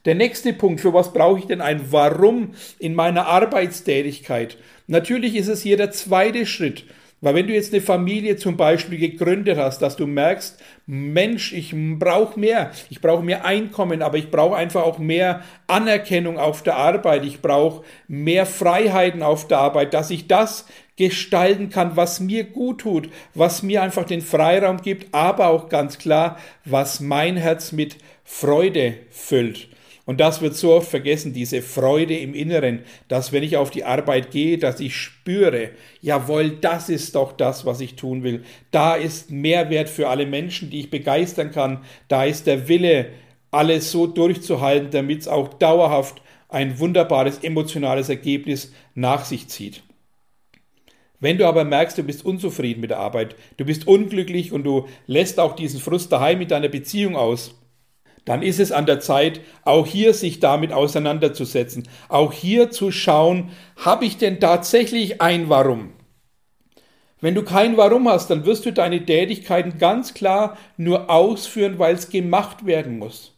Der 0.07 0.15
nächste 0.15 0.53
Punkt, 0.53 0.79
für 0.79 0.93
was 0.93 1.11
brauche 1.11 1.39
ich 1.39 1.47
denn 1.47 1.59
ein 1.59 1.91
Warum 1.91 2.53
in 2.79 2.95
meiner 2.95 3.25
Arbeitstätigkeit? 3.25 4.57
Natürlich 4.87 5.35
ist 5.35 5.49
es 5.49 5.61
hier 5.61 5.75
der 5.75 5.91
zweite 5.91 6.45
Schritt. 6.45 6.85
Weil 7.19 7.35
wenn 7.35 7.47
du 7.47 7.53
jetzt 7.53 7.73
eine 7.73 7.81
Familie 7.81 8.37
zum 8.37 8.55
Beispiel 8.55 8.99
gegründet 8.99 9.57
hast, 9.57 9.81
dass 9.81 9.97
du 9.97 10.07
merkst, 10.07 10.63
Mensch, 10.85 11.51
ich 11.51 11.73
brauche 11.75 12.39
mehr, 12.39 12.71
ich 12.89 13.01
brauche 13.01 13.21
mehr 13.21 13.43
Einkommen, 13.43 14.01
aber 14.01 14.17
ich 14.17 14.31
brauche 14.31 14.55
einfach 14.55 14.83
auch 14.83 14.97
mehr 14.97 15.41
Anerkennung 15.67 16.37
auf 16.39 16.63
der 16.63 16.77
Arbeit, 16.77 17.25
ich 17.25 17.41
brauche 17.41 17.83
mehr 18.07 18.45
Freiheiten 18.45 19.23
auf 19.23 19.45
der 19.49 19.57
Arbeit, 19.57 19.93
dass 19.93 20.09
ich 20.09 20.27
das 20.27 20.67
gestalten 20.95 21.69
kann, 21.69 21.97
was 21.97 22.21
mir 22.21 22.45
gut 22.45 22.79
tut, 22.79 23.09
was 23.33 23.61
mir 23.61 23.81
einfach 23.81 24.05
den 24.05 24.21
Freiraum 24.21 24.81
gibt, 24.81 25.13
aber 25.13 25.47
auch 25.47 25.67
ganz 25.67 25.97
klar, 25.97 26.37
was 26.63 27.01
mein 27.01 27.35
Herz 27.35 27.73
mit 27.73 27.97
Freude 28.23 28.93
füllt. 29.09 29.67
Und 30.07 30.21
das 30.21 30.41
wird 30.41 30.55
so 30.55 30.71
oft 30.73 30.89
vergessen, 30.89 31.33
diese 31.33 31.61
Freude 31.61 32.17
im 32.17 32.33
Inneren, 32.33 32.79
dass 33.09 33.33
wenn 33.33 33.43
ich 33.43 33.57
auf 33.57 33.71
die 33.71 33.83
Arbeit 33.83 34.31
gehe, 34.31 34.57
dass 34.57 34.79
ich 34.79 34.95
spüre, 34.95 35.71
jawohl, 35.99 36.49
das 36.49 36.87
ist 36.87 37.15
doch 37.15 37.33
das, 37.33 37.65
was 37.65 37.81
ich 37.81 37.97
tun 37.97 38.23
will. 38.23 38.43
Da 38.71 38.95
ist 38.95 39.31
Mehrwert 39.31 39.89
für 39.89 40.07
alle 40.07 40.25
Menschen, 40.25 40.69
die 40.69 40.79
ich 40.79 40.89
begeistern 40.89 41.51
kann. 41.51 41.83
Da 42.07 42.23
ist 42.23 42.47
der 42.47 42.69
Wille, 42.69 43.09
alles 43.51 43.91
so 43.91 44.07
durchzuhalten, 44.07 44.91
damit 44.91 45.21
es 45.21 45.27
auch 45.27 45.53
dauerhaft 45.53 46.21
ein 46.47 46.79
wunderbares 46.79 47.39
emotionales 47.39 48.07
Ergebnis 48.07 48.71
nach 48.95 49.25
sich 49.25 49.49
zieht. 49.49 49.83
Wenn 51.19 51.37
du 51.37 51.45
aber 51.45 51.65
merkst, 51.65 51.97
du 51.97 52.03
bist 52.03 52.23
unzufrieden 52.23 52.79
mit 52.79 52.91
der 52.91 52.99
Arbeit, 52.99 53.35
du 53.57 53.65
bist 53.65 53.87
unglücklich 53.87 54.53
und 54.53 54.63
du 54.63 54.87
lässt 55.05 55.37
auch 55.37 55.55
diesen 55.55 55.81
Frust 55.81 56.13
daheim 56.13 56.39
mit 56.39 56.51
deiner 56.51 56.69
Beziehung 56.69 57.17
aus, 57.17 57.56
dann 58.27 58.41
ist 58.41 58.59
es 58.59 58.73
an 58.73 58.85
der 58.85 58.99
Zeit, 58.99 59.39
auch 59.63 59.87
hier 59.87 60.13
sich 60.13 60.41
damit 60.41 60.73
auseinanderzusetzen. 60.73 61.87
Auch 62.09 62.33
hier 62.33 62.69
zu 62.71 62.91
schauen, 62.91 63.51
habe 63.77 64.03
ich 64.03 64.17
denn 64.17 64.41
tatsächlich 64.41 65.21
ein 65.21 65.47
Warum? 65.47 65.93
Wenn 67.21 67.35
du 67.35 67.43
kein 67.43 67.77
Warum 67.77 68.09
hast, 68.09 68.29
dann 68.29 68.45
wirst 68.45 68.65
du 68.65 68.73
deine 68.73 69.05
Tätigkeiten 69.05 69.77
ganz 69.77 70.13
klar 70.13 70.57
nur 70.75 71.09
ausführen, 71.09 71.79
weil 71.79 71.95
es 71.95 72.09
gemacht 72.09 72.65
werden 72.65 72.99
muss. 72.99 73.33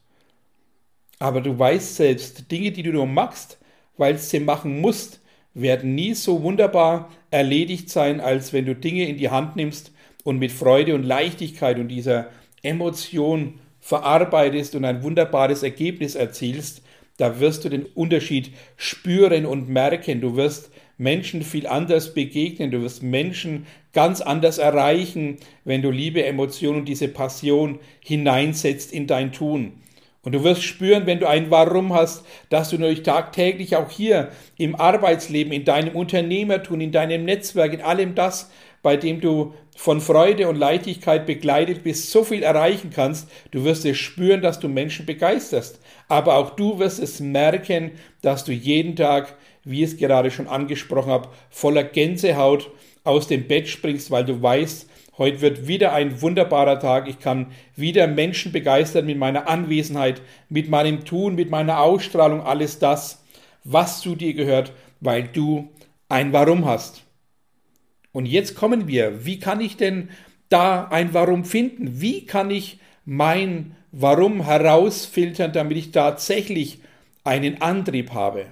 Aber 1.19 1.41
du 1.41 1.59
weißt 1.59 1.95
selbst, 1.95 2.51
Dinge, 2.51 2.71
die 2.71 2.81
du 2.81 2.91
nur 2.91 3.05
machst, 3.05 3.59
weil 3.95 4.15
es 4.15 4.31
sie 4.31 4.39
machen 4.39 4.81
musst, 4.81 5.21
werden 5.53 5.93
nie 5.93 6.15
so 6.15 6.41
wunderbar 6.41 7.11
erledigt 7.29 7.91
sein, 7.91 8.21
als 8.21 8.53
wenn 8.53 8.65
du 8.65 8.73
Dinge 8.73 9.07
in 9.07 9.17
die 9.17 9.29
Hand 9.29 9.55
nimmst 9.55 9.91
und 10.23 10.39
mit 10.39 10.51
Freude 10.51 10.95
und 10.95 11.03
Leichtigkeit 11.03 11.77
und 11.77 11.89
dieser 11.89 12.29
Emotion 12.63 13.59
verarbeitest 13.79 14.75
und 14.75 14.85
ein 14.85 15.03
wunderbares 15.03 15.63
Ergebnis 15.63 16.15
erzielst, 16.15 16.81
da 17.17 17.39
wirst 17.39 17.65
du 17.65 17.69
den 17.69 17.85
Unterschied 17.85 18.51
spüren 18.77 19.45
und 19.45 19.67
merken. 19.67 20.21
Du 20.21 20.37
wirst 20.37 20.71
Menschen 20.97 21.43
viel 21.43 21.67
anders 21.67 22.13
begegnen, 22.13 22.71
du 22.71 22.81
wirst 22.81 23.03
Menschen 23.03 23.65
ganz 23.93 24.21
anders 24.21 24.57
erreichen, 24.57 25.37
wenn 25.65 25.81
du 25.81 25.91
Liebe, 25.91 26.25
Emotion 26.25 26.77
und 26.77 26.85
diese 26.85 27.07
Passion 27.07 27.79
hineinsetzt 27.99 28.93
in 28.93 29.07
dein 29.07 29.31
Tun. 29.31 29.73
Und 30.21 30.33
du 30.33 30.43
wirst 30.43 30.63
spüren, 30.63 31.05
wenn 31.05 31.19
du 31.19 31.27
ein 31.27 31.49
Warum 31.49 31.93
hast, 31.93 32.25
dass 32.49 32.69
du 32.69 32.77
natürlich 32.77 33.03
tagtäglich 33.03 33.77
auch 33.77 33.89
hier 33.89 34.29
im 34.57 34.75
Arbeitsleben, 34.75 35.53
in 35.53 35.63
deinem 35.63 35.95
Unternehmertun, 35.95 36.81
in 36.81 36.91
deinem 36.91 37.23
Netzwerk, 37.23 37.73
in 37.73 37.81
allem 37.81 38.15
das, 38.15 38.51
bei 38.81 38.97
dem 38.97 39.21
du 39.21 39.53
von 39.75 40.01
Freude 40.01 40.49
und 40.49 40.57
Leichtigkeit 40.57 41.25
begleitet 41.25 41.83
bist, 41.83 42.11
so 42.11 42.23
viel 42.23 42.43
erreichen 42.43 42.91
kannst. 42.93 43.29
Du 43.51 43.63
wirst 43.63 43.85
es 43.85 43.97
spüren, 43.97 44.41
dass 44.41 44.59
du 44.59 44.67
Menschen 44.67 45.05
begeisterst. 45.05 45.79
Aber 46.07 46.35
auch 46.35 46.51
du 46.51 46.79
wirst 46.79 46.99
es 46.99 47.19
merken, 47.19 47.91
dass 48.21 48.43
du 48.43 48.51
jeden 48.51 48.95
Tag, 48.95 49.35
wie 49.63 49.83
ich 49.83 49.91
es 49.91 49.97
gerade 49.97 50.31
schon 50.31 50.47
angesprochen 50.47 51.11
habe, 51.11 51.29
voller 51.49 51.83
Gänsehaut 51.83 52.71
aus 53.03 53.27
dem 53.27 53.47
Bett 53.47 53.67
springst, 53.67 54.11
weil 54.11 54.25
du 54.25 54.41
weißt, 54.41 54.89
Heute 55.19 55.41
wird 55.41 55.67
wieder 55.67 55.91
ein 55.91 56.21
wunderbarer 56.21 56.79
Tag. 56.79 57.09
Ich 57.09 57.19
kann 57.19 57.47
wieder 57.75 58.07
Menschen 58.07 58.53
begeistern 58.53 59.05
mit 59.05 59.17
meiner 59.17 59.49
Anwesenheit, 59.49 60.21
mit 60.47 60.69
meinem 60.69 61.03
Tun, 61.03 61.35
mit 61.35 61.49
meiner 61.49 61.81
Ausstrahlung, 61.81 62.39
alles 62.39 62.79
das, 62.79 63.21
was 63.65 63.99
zu 63.99 64.15
dir 64.15 64.33
gehört, 64.33 64.71
weil 65.01 65.23
du 65.23 65.67
ein 66.07 66.31
Warum 66.31 66.63
hast. 66.63 67.03
Und 68.11 68.25
jetzt 68.25 68.55
kommen 68.55 68.87
wir. 68.87 69.25
Wie 69.25 69.39
kann 69.39 69.61
ich 69.61 69.77
denn 69.77 70.09
da 70.49 70.85
ein 70.85 71.13
Warum 71.13 71.45
finden? 71.45 72.01
Wie 72.01 72.25
kann 72.25 72.51
ich 72.51 72.79
mein 73.05 73.75
Warum 73.91 74.43
herausfiltern, 74.43 75.51
damit 75.51 75.77
ich 75.77 75.91
tatsächlich 75.91 76.79
einen 77.23 77.61
Antrieb 77.61 78.13
habe? 78.13 78.45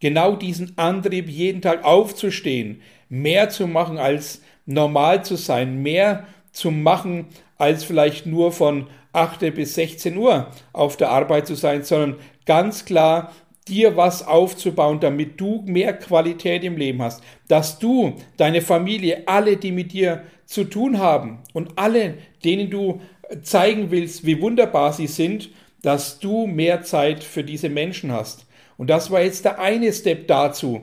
Genau 0.00 0.36
diesen 0.36 0.76
Antrieb, 0.76 1.28
jeden 1.28 1.62
Tag 1.62 1.84
aufzustehen, 1.84 2.82
mehr 3.08 3.48
zu 3.48 3.66
machen 3.66 3.98
als 3.98 4.42
normal 4.66 5.24
zu 5.24 5.36
sein, 5.36 5.82
mehr 5.82 6.26
zu 6.52 6.70
machen, 6.70 7.26
als 7.56 7.84
vielleicht 7.84 8.26
nur 8.26 8.52
von 8.52 8.88
8 9.12 9.54
bis 9.54 9.74
16 9.74 10.16
Uhr 10.16 10.50
auf 10.72 10.96
der 10.96 11.10
Arbeit 11.10 11.46
zu 11.46 11.54
sein, 11.54 11.82
sondern 11.82 12.16
ganz 12.44 12.84
klar 12.84 13.32
dir 13.68 13.96
was 13.96 14.26
aufzubauen, 14.26 15.00
damit 15.00 15.40
du 15.40 15.62
mehr 15.66 15.92
Qualität 15.92 16.62
im 16.64 16.76
Leben 16.76 17.02
hast, 17.02 17.22
dass 17.48 17.78
du, 17.78 18.14
deine 18.36 18.62
Familie, 18.62 19.24
alle, 19.26 19.56
die 19.56 19.72
mit 19.72 19.92
dir 19.92 20.24
zu 20.44 20.64
tun 20.64 20.98
haben 20.98 21.40
und 21.52 21.70
alle, 21.76 22.14
denen 22.44 22.70
du 22.70 23.00
zeigen 23.42 23.90
willst, 23.90 24.24
wie 24.24 24.40
wunderbar 24.40 24.92
sie 24.92 25.08
sind, 25.08 25.50
dass 25.82 26.20
du 26.20 26.46
mehr 26.46 26.82
Zeit 26.82 27.24
für 27.24 27.44
diese 27.44 27.68
Menschen 27.68 28.12
hast. 28.12 28.46
Und 28.76 28.90
das 28.90 29.10
war 29.10 29.22
jetzt 29.22 29.44
der 29.44 29.58
eine 29.58 29.92
Step 29.92 30.28
dazu. 30.28 30.82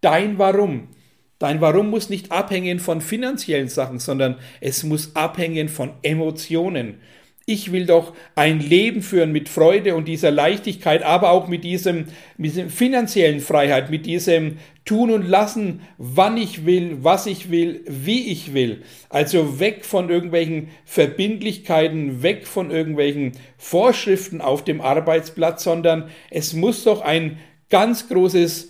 Dein 0.00 0.38
Warum. 0.38 0.88
Dein 1.38 1.60
Warum 1.60 1.90
muss 1.90 2.10
nicht 2.10 2.32
abhängen 2.32 2.80
von 2.80 3.00
finanziellen 3.00 3.68
Sachen, 3.68 3.98
sondern 3.98 4.36
es 4.60 4.84
muss 4.84 5.16
abhängen 5.16 5.68
von 5.68 5.92
Emotionen. 6.02 7.00
Ich 7.50 7.72
will 7.72 7.84
doch 7.84 8.14
ein 8.36 8.60
Leben 8.60 9.02
führen 9.02 9.32
mit 9.32 9.48
Freude 9.48 9.96
und 9.96 10.06
dieser 10.06 10.30
Leichtigkeit, 10.30 11.02
aber 11.02 11.32
auch 11.32 11.48
mit 11.48 11.64
diesem, 11.64 12.04
mit 12.36 12.52
diesem 12.52 12.70
finanziellen 12.70 13.40
Freiheit, 13.40 13.90
mit 13.90 14.06
diesem 14.06 14.58
Tun 14.84 15.10
und 15.10 15.28
Lassen, 15.28 15.80
wann 15.98 16.36
ich 16.36 16.64
will, 16.64 16.98
was 17.02 17.26
ich 17.26 17.50
will, 17.50 17.80
wie 17.88 18.30
ich 18.30 18.54
will. 18.54 18.82
Also 19.08 19.58
weg 19.58 19.84
von 19.84 20.10
irgendwelchen 20.10 20.68
Verbindlichkeiten, 20.84 22.22
weg 22.22 22.46
von 22.46 22.70
irgendwelchen 22.70 23.32
Vorschriften 23.58 24.40
auf 24.40 24.62
dem 24.62 24.80
Arbeitsplatz, 24.80 25.64
sondern 25.64 26.08
es 26.30 26.52
muss 26.52 26.84
doch 26.84 27.00
ein 27.00 27.40
ganz 27.68 28.08
großes 28.08 28.68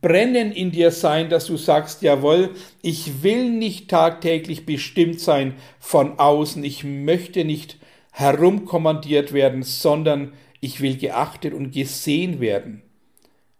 Brennen 0.00 0.52
in 0.52 0.70
dir 0.70 0.92
sein, 0.92 1.30
dass 1.30 1.46
du 1.46 1.56
sagst, 1.56 2.02
jawohl, 2.02 2.50
ich 2.80 3.24
will 3.24 3.50
nicht 3.50 3.90
tagtäglich 3.90 4.66
bestimmt 4.66 5.18
sein 5.18 5.54
von 5.80 6.20
außen, 6.20 6.62
ich 6.62 6.84
möchte 6.84 7.44
nicht 7.44 7.79
herumkommandiert 8.10 9.32
werden, 9.32 9.62
sondern 9.62 10.32
ich 10.60 10.80
will 10.80 10.96
geachtet 10.96 11.54
und 11.54 11.72
gesehen 11.72 12.40
werden, 12.40 12.82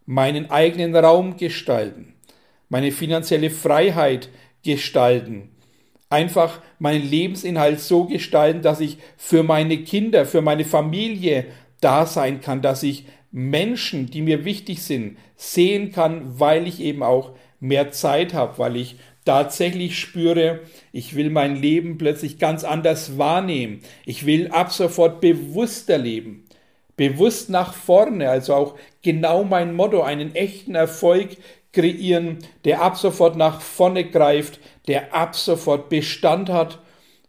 meinen 0.05 0.51
eigenen 0.51 0.95
Raum 0.95 1.37
gestalten, 1.37 2.13
meine 2.69 2.91
finanzielle 2.91 3.49
Freiheit 3.49 4.29
gestalten, 4.63 5.49
einfach 6.09 6.61
meinen 6.79 7.09
Lebensinhalt 7.09 7.79
so 7.79 8.05
gestalten, 8.05 8.61
dass 8.61 8.79
ich 8.79 8.97
für 9.17 9.43
meine 9.43 9.77
Kinder, 9.79 10.25
für 10.25 10.41
meine 10.41 10.65
Familie 10.65 11.45
da 11.79 12.05
sein 12.05 12.41
kann, 12.41 12.61
dass 12.61 12.83
ich 12.83 13.05
Menschen, 13.31 14.07
die 14.07 14.21
mir 14.21 14.45
wichtig 14.45 14.83
sind, 14.83 15.17
sehen 15.35 15.91
kann, 15.91 16.39
weil 16.39 16.67
ich 16.67 16.81
eben 16.81 17.01
auch 17.01 17.31
mehr 17.59 17.91
Zeit 17.91 18.33
habe, 18.33 18.57
weil 18.57 18.75
ich 18.75 18.97
tatsächlich 19.31 19.97
spüre, 19.97 20.59
ich 20.91 21.15
will 21.15 21.29
mein 21.29 21.55
Leben 21.55 21.97
plötzlich 21.97 22.37
ganz 22.37 22.65
anders 22.65 23.17
wahrnehmen. 23.17 23.79
Ich 24.05 24.25
will 24.25 24.49
ab 24.49 24.73
sofort 24.73 25.21
bewusster 25.21 25.97
leben. 25.97 26.43
Bewusst 26.97 27.49
nach 27.49 27.73
vorne, 27.73 28.29
also 28.29 28.53
auch 28.53 28.75
genau 29.01 29.45
mein 29.45 29.73
Motto, 29.73 30.01
einen 30.01 30.35
echten 30.35 30.75
Erfolg 30.75 31.37
kreieren, 31.71 32.39
der 32.65 32.81
ab 32.81 32.97
sofort 32.97 33.37
nach 33.37 33.61
vorne 33.61 34.03
greift, 34.03 34.59
der 34.89 35.13
ab 35.15 35.33
sofort 35.33 35.87
Bestand 35.87 36.49
hat 36.49 36.79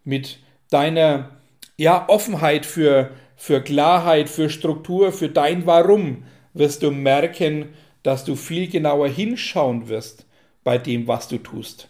mit 0.03 0.39
deiner 0.71 1.37
ja, 1.77 2.09
Offenheit 2.09 2.65
für 2.65 3.11
für 3.37 3.61
Klarheit, 3.61 4.27
für 4.27 4.49
Struktur, 4.49 5.13
für 5.13 5.29
dein 5.29 5.65
Warum 5.65 6.23
wirst 6.53 6.83
du 6.83 6.91
merken, 6.91 7.69
dass 8.03 8.25
du 8.25 8.35
viel 8.35 8.67
genauer 8.69 9.07
hinschauen 9.07 9.87
wirst 9.87 10.25
bei 10.65 10.77
dem, 10.77 11.07
was 11.07 11.27
du 11.27 11.37
tust. 11.37 11.89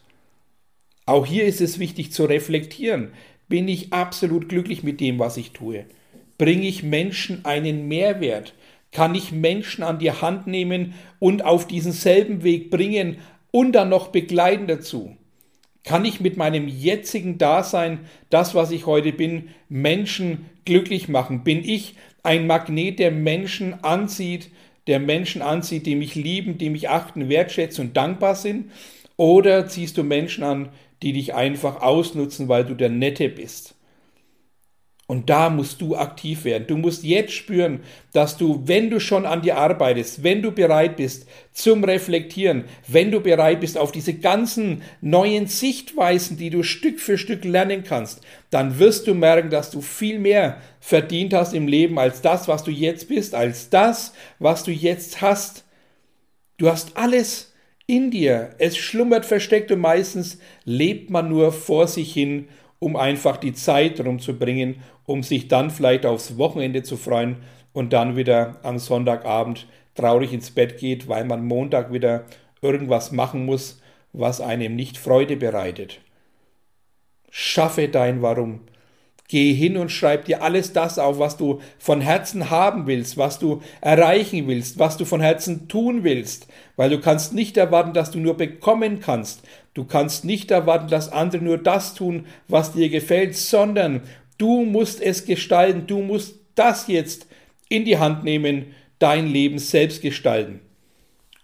Auch 1.05 1.25
hier 1.25 1.43
ist 1.45 1.59
es 1.59 1.79
wichtig 1.79 2.11
zu 2.13 2.25
reflektieren. 2.25 3.11
Bin 3.49 3.67
ich 3.67 3.91
absolut 3.91 4.47
glücklich 4.47 4.83
mit 4.83 5.01
dem, 5.01 5.19
was 5.19 5.37
ich 5.37 5.51
tue? 5.51 5.85
Bringe 6.37 6.65
ich 6.65 6.83
Menschen 6.83 7.43
einen 7.43 7.87
Mehrwert? 7.87 8.53
Kann 8.91 9.13
ich 9.15 9.31
Menschen 9.31 9.83
an 9.83 9.99
die 9.99 10.11
Hand 10.11 10.47
nehmen 10.47 10.93
und 11.19 11.43
auf 11.43 11.67
diesen 11.67 11.91
selben 11.91 12.43
Weg 12.43 12.69
bringen 12.69 13.17
und 13.51 13.73
dann 13.73 13.89
noch 13.89 14.09
begleiten 14.09 14.67
dazu? 14.67 15.17
Kann 15.83 16.05
ich 16.05 16.21
mit 16.21 16.37
meinem 16.37 16.69
jetzigen 16.69 17.37
Dasein, 17.37 17.99
das, 18.29 18.55
was 18.55 18.71
ich 18.71 18.85
heute 18.85 19.11
bin, 19.11 19.49
Menschen 19.67 20.45
glücklich 20.63 21.09
machen? 21.09 21.43
Bin 21.43 21.65
ich 21.65 21.95
ein 22.23 22.47
Magnet, 22.47 22.99
der 22.99 23.11
Menschen 23.11 23.83
anzieht, 23.83 24.49
der 24.87 24.99
Menschen 24.99 25.41
anzieht, 25.41 25.85
die 25.85 25.95
mich 25.95 26.15
lieben, 26.15 26.57
die 26.57 26.69
mich 26.69 26.89
achten, 26.89 27.27
wertschätzen 27.27 27.87
und 27.87 27.97
dankbar 27.97 28.35
sind? 28.35 28.71
Oder 29.23 29.69
ziehst 29.69 29.97
du 29.97 30.03
Menschen 30.03 30.43
an, 30.43 30.67
die 31.01 31.13
dich 31.13 31.33
einfach 31.33 31.81
ausnutzen, 31.81 32.49
weil 32.49 32.65
du 32.65 32.73
der 32.73 32.89
Nette 32.89 33.29
bist? 33.29 33.73
Und 35.07 35.29
da 35.29 35.49
musst 35.49 35.79
du 35.79 35.95
aktiv 35.95 36.43
werden. 36.43 36.67
Du 36.67 36.75
musst 36.75 37.05
jetzt 37.05 37.31
spüren, 37.31 37.79
dass 38.11 38.35
du, 38.35 38.63
wenn 38.65 38.89
du 38.89 38.99
schon 38.99 39.25
an 39.25 39.41
dir 39.41 39.55
arbeitest, 39.55 40.23
wenn 40.23 40.41
du 40.41 40.51
bereit 40.51 40.97
bist 40.97 41.25
zum 41.53 41.85
Reflektieren, 41.85 42.65
wenn 42.89 43.11
du 43.11 43.21
bereit 43.21 43.61
bist 43.61 43.77
auf 43.77 43.93
diese 43.93 44.13
ganzen 44.13 44.81
neuen 44.99 45.47
Sichtweisen, 45.47 46.35
die 46.35 46.49
du 46.49 46.61
Stück 46.61 46.99
für 46.99 47.17
Stück 47.17 47.45
lernen 47.45 47.85
kannst, 47.85 48.19
dann 48.49 48.77
wirst 48.77 49.07
du 49.07 49.13
merken, 49.13 49.49
dass 49.49 49.71
du 49.71 49.79
viel 49.79 50.19
mehr 50.19 50.57
verdient 50.81 51.33
hast 51.33 51.53
im 51.53 51.69
Leben 51.69 51.97
als 51.97 52.21
das, 52.21 52.49
was 52.49 52.65
du 52.65 52.71
jetzt 52.71 53.07
bist, 53.07 53.35
als 53.35 53.69
das, 53.69 54.11
was 54.39 54.65
du 54.65 54.71
jetzt 54.71 55.21
hast. 55.21 55.63
Du 56.57 56.67
hast 56.67 56.97
alles 56.97 57.52
in 57.87 58.11
dir. 58.11 58.51
Es 58.59 58.77
schlummert 58.77 59.25
versteckt 59.25 59.71
und 59.71 59.79
meistens 59.79 60.39
lebt 60.65 61.09
man 61.09 61.29
nur 61.29 61.51
vor 61.51 61.87
sich 61.87 62.13
hin 62.13 62.47
um 62.83 62.97
einfach 62.97 63.37
die 63.37 63.53
Zeit 63.53 64.01
rumzubringen, 64.01 64.75
um 65.05 65.23
sich 65.23 65.47
dann 65.47 65.71
vielleicht 65.71 66.05
aufs 66.05 66.37
Wochenende 66.37 66.83
zu 66.83 66.97
freuen 66.97 67.37
und 67.71 67.93
dann 67.93 68.17
wieder 68.17 68.59
am 68.63 68.77
Sonntagabend 68.77 69.67
traurig 69.95 70.33
ins 70.33 70.51
Bett 70.51 70.77
geht, 70.77 71.07
weil 71.07 71.23
man 71.23 71.45
Montag 71.45 71.93
wieder 71.93 72.25
irgendwas 72.61 73.13
machen 73.13 73.45
muss, 73.45 73.81
was 74.11 74.41
einem 74.41 74.75
nicht 74.75 74.97
Freude 74.97 75.37
bereitet. 75.37 76.01
Schaffe 77.29 77.87
dein 77.87 78.21
Warum. 78.21 78.61
Geh 79.29 79.53
hin 79.53 79.77
und 79.77 79.89
schreib 79.89 80.25
dir 80.25 80.43
alles 80.43 80.73
das 80.73 80.99
auf, 80.99 81.17
was 81.17 81.37
du 81.37 81.61
von 81.79 82.01
Herzen 82.01 82.49
haben 82.49 82.87
willst, 82.87 83.17
was 83.17 83.39
du 83.39 83.61
erreichen 83.81 84.47
willst, 84.47 84.79
was 84.79 84.97
du 84.97 85.05
von 85.05 85.21
Herzen 85.21 85.67
tun 85.67 86.03
willst, 86.03 86.47
weil 86.75 86.89
du 86.89 86.99
kannst 86.99 87.33
nicht 87.33 87.57
erwarten, 87.57 87.93
dass 87.93 88.11
du 88.11 88.19
nur 88.19 88.35
bekommen 88.35 88.99
kannst. 88.99 89.43
Du 89.73 89.85
kannst 89.85 90.25
nicht 90.25 90.51
erwarten, 90.51 90.89
dass 90.89 91.11
andere 91.11 91.43
nur 91.43 91.57
das 91.57 91.95
tun, 91.95 92.27
was 92.47 92.73
dir 92.73 92.89
gefällt, 92.89 93.35
sondern 93.35 94.01
du 94.37 94.65
musst 94.65 95.01
es 95.01 95.25
gestalten, 95.25 95.87
du 95.87 96.01
musst 96.01 96.35
das 96.55 96.87
jetzt 96.87 97.27
in 97.69 97.85
die 97.85 97.97
Hand 97.97 98.23
nehmen, 98.23 98.75
dein 98.99 99.27
Leben 99.27 99.57
selbst 99.57 100.01
gestalten. 100.01 100.59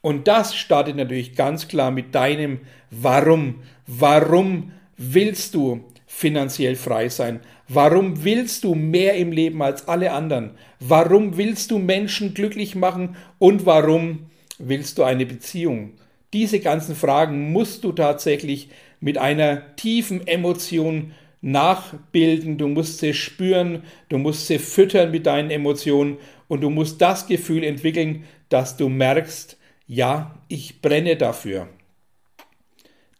Und 0.01 0.27
das 0.27 0.55
startet 0.55 0.95
natürlich 0.95 1.35
ganz 1.35 1.67
klar 1.67 1.91
mit 1.91 2.15
deinem 2.15 2.59
Warum. 2.91 3.63
Warum 3.85 4.71
willst 4.95 5.55
du 5.55 5.83
finanziell 6.05 6.75
frei 6.75 7.09
sein? 7.09 7.41
Warum 7.71 8.23
willst 8.23 8.63
du 8.63 8.73
mehr 8.73 9.13
im 9.13 9.31
Leben 9.31 9.61
als 9.61 9.87
alle 9.87 10.11
anderen? 10.11 10.51
Warum 10.79 11.37
willst 11.37 11.69
du 11.69 11.77
Menschen 11.77 12.33
glücklich 12.33 12.73
machen? 12.73 13.15
Und 13.37 13.67
warum 13.67 14.31
willst 14.57 14.97
du 14.97 15.03
eine 15.03 15.27
Beziehung? 15.27 15.91
Diese 16.33 16.59
ganzen 16.61 16.95
Fragen 16.95 17.51
musst 17.51 17.83
du 17.83 17.91
tatsächlich 17.91 18.69
mit 18.99 19.19
einer 19.19 19.75
tiefen 19.75 20.25
Emotion 20.25 21.11
nachbilden, 21.41 22.57
du 22.57 22.67
musst 22.67 22.99
sie 22.99 23.13
spüren, 23.13 23.83
du 24.09 24.17
musst 24.17 24.47
sie 24.47 24.57
füttern 24.57 25.11
mit 25.11 25.27
deinen 25.27 25.51
Emotionen 25.51 26.17
und 26.47 26.61
du 26.61 26.71
musst 26.71 26.99
das 27.01 27.27
Gefühl 27.27 27.63
entwickeln, 27.63 28.23
dass 28.49 28.77
du 28.77 28.89
merkst, 28.89 29.57
ja, 29.85 30.35
ich 30.47 30.81
brenne 30.81 31.17
dafür. 31.17 31.67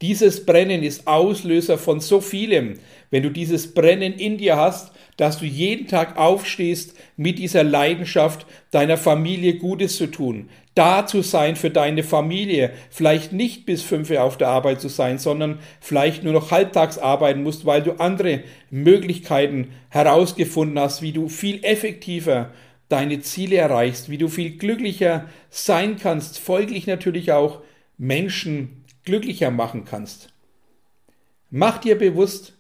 Dieses 0.02 0.46
Brennen 0.46 0.82
ist 0.82 1.08
Auslöser 1.08 1.78
von 1.78 2.00
so 2.00 2.22
vielem. 2.22 2.76
Wenn 3.12 3.24
du 3.24 3.30
dieses 3.30 3.74
Brennen 3.74 4.14
in 4.14 4.38
dir 4.38 4.56
hast, 4.56 4.94
dass 5.18 5.40
du 5.40 5.46
jeden 5.46 5.88
Tag 5.88 6.18
aufstehst 6.18 6.96
mit 7.18 7.38
dieser 7.38 7.66
Leidenschaft, 7.66 8.46
deiner 8.72 8.96
Familie 8.96 9.56
Gutes 9.56 9.98
zu 9.98 10.08
tun, 10.08 10.50
da 10.74 11.06
zu 11.06 11.22
sein 11.22 11.58
für 11.58 11.70
deine 11.70 12.04
Familie, 12.04 12.72
vielleicht 12.90 13.34
nicht 13.34 13.66
bis 13.66 13.82
fünf 13.82 14.10
Uhr 14.10 14.24
auf 14.24 14.38
der 14.38 14.48
Arbeit 14.48 14.80
zu 14.80 14.88
sein, 14.88 15.18
sondern 15.18 15.60
vielleicht 15.82 16.24
nur 16.24 16.32
noch 16.32 16.52
halbtags 16.52 16.98
arbeiten 16.98 17.44
musst, 17.44 17.66
weil 17.66 17.84
du 17.84 18.00
andere 18.00 18.44
Möglichkeiten 18.70 19.72
herausgefunden 19.90 20.80
hast, 20.80 21.02
wie 21.02 21.12
du 21.12 21.28
viel 21.28 21.62
effektiver 21.66 22.52
deine 22.88 23.20
Ziele 23.20 23.58
erreichst, 23.58 24.10
wie 24.10 24.18
du 24.18 24.30
viel 24.30 24.52
glücklicher 24.52 25.26
sein 25.50 25.98
kannst, 25.98 26.40
folglich 26.40 26.88
natürlich 26.88 27.34
auch 27.34 27.60
Menschen 27.98 28.79
glücklicher 29.10 29.50
machen 29.50 29.86
kannst. 29.86 30.30
Mach 31.50 31.80
dir 31.80 31.98
bewusst, 31.98 32.54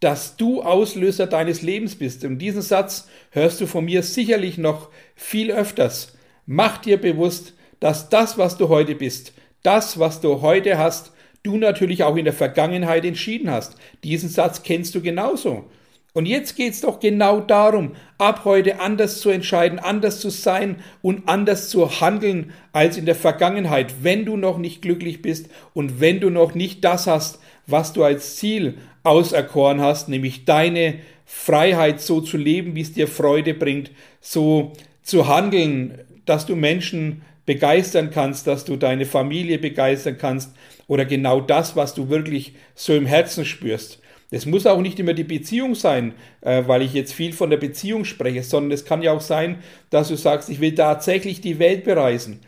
dass 0.00 0.36
du 0.38 0.62
Auslöser 0.62 1.26
deines 1.26 1.60
Lebens 1.60 1.94
bist. 1.94 2.24
Und 2.24 2.38
diesen 2.38 2.62
Satz 2.62 3.06
hörst 3.32 3.60
du 3.60 3.66
von 3.66 3.84
mir 3.84 4.02
sicherlich 4.02 4.56
noch 4.56 4.88
viel 5.14 5.52
öfters. 5.52 6.16
Mach 6.46 6.78
dir 6.78 6.98
bewusst, 6.98 7.52
dass 7.80 8.08
das, 8.08 8.38
was 8.38 8.56
du 8.56 8.70
heute 8.70 8.94
bist, 8.94 9.34
das, 9.62 9.98
was 9.98 10.22
du 10.22 10.40
heute 10.40 10.78
hast, 10.78 11.12
du 11.42 11.58
natürlich 11.58 12.02
auch 12.02 12.16
in 12.16 12.24
der 12.24 12.32
Vergangenheit 12.32 13.04
entschieden 13.04 13.50
hast. 13.50 13.76
Diesen 14.02 14.30
Satz 14.30 14.62
kennst 14.62 14.94
du 14.94 15.02
genauso. 15.02 15.70
Und 16.12 16.26
jetzt 16.26 16.56
geht's 16.56 16.80
doch 16.80 16.98
genau 16.98 17.40
darum, 17.40 17.92
ab 18.18 18.44
heute 18.44 18.80
anders 18.80 19.20
zu 19.20 19.30
entscheiden, 19.30 19.78
anders 19.78 20.18
zu 20.20 20.28
sein 20.30 20.76
und 21.02 21.28
anders 21.28 21.68
zu 21.68 22.00
handeln 22.00 22.52
als 22.72 22.96
in 22.96 23.06
der 23.06 23.14
Vergangenheit, 23.14 24.02
wenn 24.02 24.24
du 24.24 24.36
noch 24.36 24.58
nicht 24.58 24.82
glücklich 24.82 25.22
bist 25.22 25.48
und 25.72 26.00
wenn 26.00 26.18
du 26.18 26.30
noch 26.30 26.54
nicht 26.54 26.84
das 26.84 27.06
hast, 27.06 27.38
was 27.66 27.92
du 27.92 28.02
als 28.02 28.36
Ziel 28.36 28.78
auserkoren 29.04 29.80
hast, 29.80 30.08
nämlich 30.08 30.44
deine 30.44 30.94
Freiheit 31.24 32.00
so 32.00 32.20
zu 32.20 32.36
leben, 32.36 32.74
wie 32.74 32.80
es 32.80 32.92
dir 32.92 33.06
Freude 33.06 33.54
bringt, 33.54 33.92
so 34.20 34.72
zu 35.02 35.28
handeln, 35.28 36.00
dass 36.26 36.44
du 36.44 36.56
Menschen 36.56 37.22
begeistern 37.46 38.10
kannst, 38.10 38.48
dass 38.48 38.64
du 38.64 38.76
deine 38.76 39.06
Familie 39.06 39.58
begeistern 39.58 40.18
kannst 40.18 40.52
oder 40.88 41.04
genau 41.04 41.40
das, 41.40 41.76
was 41.76 41.94
du 41.94 42.08
wirklich 42.08 42.54
so 42.74 42.94
im 42.94 43.06
Herzen 43.06 43.44
spürst. 43.44 44.00
Es 44.30 44.46
muss 44.46 44.66
auch 44.66 44.80
nicht 44.80 44.98
immer 45.00 45.12
die 45.12 45.24
Beziehung 45.24 45.74
sein, 45.74 46.14
äh, 46.40 46.62
weil 46.66 46.82
ich 46.82 46.92
jetzt 46.92 47.12
viel 47.12 47.32
von 47.32 47.50
der 47.50 47.56
Beziehung 47.56 48.04
spreche, 48.04 48.42
sondern 48.42 48.70
es 48.72 48.84
kann 48.84 49.02
ja 49.02 49.12
auch 49.12 49.20
sein, 49.20 49.58
dass 49.90 50.08
du 50.08 50.16
sagst, 50.16 50.48
ich 50.48 50.60
will 50.60 50.74
tatsächlich 50.74 51.40
die 51.40 51.58
Welt 51.58 51.84
bereisen. 51.84 52.40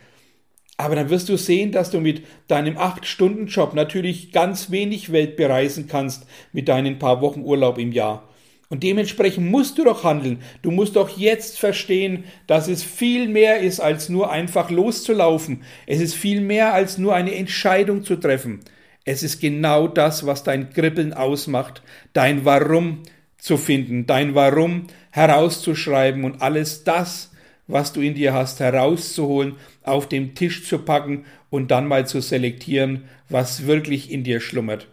Aber 0.77 0.95
dann 0.95 1.09
wirst 1.09 1.29
du 1.29 1.37
sehen, 1.37 1.71
dass 1.71 1.91
du 1.91 1.99
mit 1.99 2.23
deinem 2.47 2.77
8-Stunden-Job 2.77 3.73
natürlich 3.73 4.31
ganz 4.31 4.71
wenig 4.71 5.11
Welt 5.11 5.35
bereisen 5.35 5.87
kannst 5.87 6.25
mit 6.51 6.67
deinen 6.67 6.99
paar 6.99 7.21
Wochen 7.21 7.41
Urlaub 7.41 7.77
im 7.77 7.91
Jahr. 7.91 8.27
Und 8.69 8.81
dementsprechend 8.81 9.51
musst 9.51 9.77
du 9.77 9.83
doch 9.83 10.03
handeln. 10.03 10.41
Du 10.63 10.71
musst 10.71 10.95
doch 10.95 11.15
jetzt 11.15 11.59
verstehen, 11.59 12.23
dass 12.47 12.67
es 12.67 12.81
viel 12.81 13.27
mehr 13.27 13.59
ist, 13.59 13.79
als 13.79 14.09
nur 14.09 14.31
einfach 14.31 14.71
loszulaufen. 14.71 15.61
Es 15.85 15.99
ist 15.99 16.15
viel 16.15 16.41
mehr, 16.41 16.73
als 16.73 16.97
nur 16.97 17.13
eine 17.13 17.35
Entscheidung 17.35 18.03
zu 18.03 18.15
treffen. 18.15 18.61
Es 19.05 19.23
ist 19.23 19.41
genau 19.41 19.87
das, 19.87 20.25
was 20.25 20.43
dein 20.43 20.69
Kribbeln 20.71 21.13
ausmacht, 21.13 21.81
dein 22.13 22.45
Warum 22.45 23.03
zu 23.37 23.57
finden, 23.57 24.05
dein 24.05 24.35
Warum 24.35 24.87
herauszuschreiben 25.11 26.23
und 26.23 26.41
alles 26.41 26.83
das, 26.83 27.31
was 27.67 27.93
du 27.93 28.01
in 28.01 28.15
dir 28.15 28.33
hast, 28.33 28.59
herauszuholen, 28.59 29.55
auf 29.83 30.07
dem 30.07 30.35
Tisch 30.35 30.67
zu 30.67 30.79
packen 30.79 31.25
und 31.49 31.71
dann 31.71 31.87
mal 31.87 32.07
zu 32.07 32.21
selektieren, 32.21 33.03
was 33.29 33.65
wirklich 33.65 34.11
in 34.11 34.23
dir 34.23 34.39
schlummert. 34.39 34.87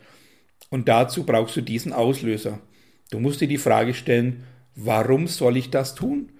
Und 0.70 0.88
dazu 0.88 1.24
brauchst 1.24 1.56
du 1.56 1.60
diesen 1.60 1.92
Auslöser. 1.92 2.60
Du 3.10 3.18
musst 3.18 3.40
dir 3.40 3.48
die 3.48 3.58
Frage 3.58 3.94
stellen, 3.94 4.44
warum 4.74 5.26
soll 5.26 5.56
ich 5.56 5.70
das 5.70 5.94
tun? 5.94 6.30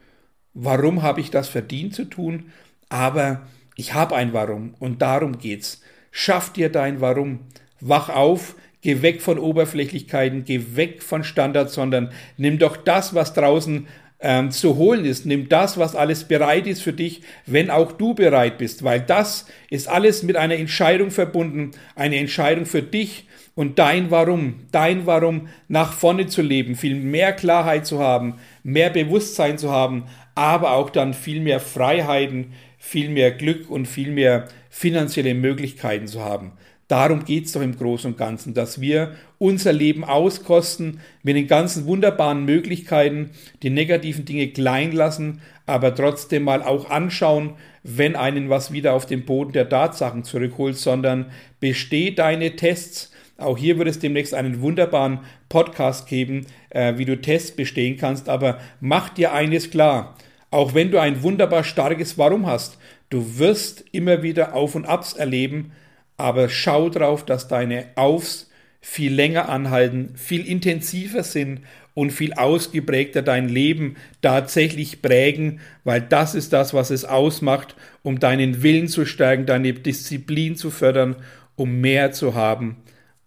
Warum 0.55 1.03
habe 1.03 1.21
ich 1.21 1.31
das 1.31 1.49
verdient 1.49 1.95
zu 1.95 2.05
tun? 2.05 2.51
Aber 2.89 3.47
ich 3.77 3.95
habe 3.95 4.17
ein 4.17 4.33
Warum 4.33 4.75
und 4.79 5.03
darum 5.03 5.39
geht's. 5.39 5.83
Schaff 6.11 6.53
dir 6.53 6.71
dein 6.71 7.01
Warum. 7.01 7.41
Wach 7.81 8.09
auf, 8.09 8.57
geh 8.83 9.03
weg 9.03 9.23
von 9.23 9.39
Oberflächlichkeiten, 9.39 10.45
geh 10.45 10.61
weg 10.75 11.03
von 11.03 11.25
Standards, 11.25 11.75
sondern 11.75 12.13
nimm 12.37 12.59
doch 12.59 12.77
das, 12.77 13.15
was 13.15 13.33
draußen 13.33 13.87
ähm, 14.21 14.51
zu 14.51 14.77
holen 14.77 15.05
ist. 15.05 15.27
Nimm 15.27 15.49
das, 15.49 15.79
was 15.79 15.97
alles 15.97 16.25
bereit 16.25 16.67
ist 16.67 16.83
für 16.83 16.93
dich, 16.93 17.23
wenn 17.47 17.71
auch 17.71 17.93
du 17.93 18.15
bereit 18.15 18.59
bist, 18.59 18.85
weil 18.85 19.01
das 19.01 19.47
ist 19.71 19.89
alles 19.89 20.23
mit 20.23 20.37
einer 20.37 20.57
Entscheidung 20.57 21.11
verbunden, 21.11 21.73
eine 21.95 22.17
Entscheidung 22.17 22.67
für 22.67 22.83
dich 22.83 23.27
und 23.55 23.79
dein 23.79 24.11
Warum, 24.11 24.67
dein 24.73 25.07
Warum 25.07 25.49
nach 25.69 25.93
vorne 25.93 26.27
zu 26.27 26.43
leben, 26.43 26.77
viel 26.77 26.95
mehr 26.95 27.33
Klarheit 27.33 27.87
zu 27.87 27.99
haben, 27.99 28.35
mehr 28.63 28.91
Bewusstsein 28.91 29.59
zu 29.59 29.71
haben, 29.71 30.05
aber 30.35 30.73
auch 30.73 30.91
dann 30.91 31.15
viel 31.15 31.41
mehr 31.41 31.61
Freiheiten, 31.61 32.53
viel 32.79 33.11
mehr 33.11 33.31
Glück 33.31 33.71
und 33.71 33.87
viel 33.87 34.11
mehr 34.11 34.49
finanzielle 34.71 35.35
Möglichkeiten 35.35 36.07
zu 36.07 36.25
haben. 36.25 36.53
Darum 36.91 37.25
geht 37.25 37.47
es 37.47 37.53
doch 37.53 37.61
im 37.61 37.77
Großen 37.77 38.11
und 38.11 38.19
Ganzen, 38.19 38.53
dass 38.53 38.81
wir 38.81 39.15
unser 39.39 39.73
Leben 39.73 40.03
auskosten 40.03 40.99
mit 41.23 41.37
den 41.37 41.47
ganzen 41.47 41.87
wunderbaren 41.87 42.45
Möglichkeiten, 42.45 43.31
die 43.63 43.71
negativen 43.71 44.25
Dinge 44.25 44.49
klein 44.49 44.91
lassen, 44.91 45.41
aber 45.67 45.95
trotzdem 45.95 46.43
mal 46.43 46.65
auch 46.65 46.91
anschauen, 46.91 47.55
wenn 47.85 48.17
einen 48.17 48.51
was 48.51 48.73
wieder 48.73 48.95
auf 48.95 49.07
den 49.07 49.25
Boden 49.25 49.53
der 49.53 49.69
Tatsachen 49.69 50.25
zurückholt, 50.25 50.77
sondern 50.77 51.31
besteh 51.61 52.11
deine 52.11 52.57
Tests. 52.57 53.13
Auch 53.41 53.57
hier 53.57 53.79
wird 53.79 53.89
es 53.89 53.99
demnächst 53.99 54.35
einen 54.35 54.61
wunderbaren 54.61 55.21
Podcast 55.49 56.07
geben, 56.09 56.47
äh, 56.71 56.99
wie 56.99 57.05
du 57.05 57.21
Tests 57.21 57.53
bestehen 57.53 57.97
kannst, 57.97 58.29
aber 58.29 58.59
mach 58.81 59.09
dir 59.09 59.33
eines 59.33 59.71
klar. 59.71 60.17
Auch 60.51 60.75
wenn 60.75 60.91
du 60.91 61.01
ein 61.01 61.23
wunderbar 61.23 61.65
starkes 61.65 62.19
Warum 62.19 62.47
hast, 62.47 62.79
du 63.09 63.39
wirst 63.39 63.85
immer 63.93 64.23
wieder 64.23 64.55
Auf 64.55 64.75
und 64.75 64.85
Abs 64.85 65.15
erleben, 65.15 65.73
aber 66.17 66.49
schau 66.49 66.91
drauf, 66.91 67.25
dass 67.25 67.49
deine 67.49 67.87
Aufs 67.95 68.51
viel 68.81 69.13
länger 69.13 69.49
anhalten, 69.49 70.15
viel 70.17 70.47
intensiver 70.47 71.23
sind 71.23 71.61
und 71.95 72.13
viel 72.13 72.33
ausgeprägter 72.33 73.23
dein 73.23 73.49
Leben 73.49 73.97
tatsächlich 74.23 75.03
prägen, 75.03 75.61
weil 75.85 76.01
das 76.01 76.35
ist 76.35 76.53
das, 76.53 76.73
was 76.73 76.91
es 76.91 77.05
ausmacht, 77.05 77.77
um 78.03 78.19
deinen 78.19 78.63
Willen 78.63 78.89
zu 78.89 79.05
stärken, 79.05 79.47
deine 79.47 79.73
Disziplin 79.73 80.57
zu 80.57 80.71
fördern, 80.71 81.17
um 81.57 81.81
mehr 81.81 82.13
zu 82.13 82.35
haben 82.35 82.77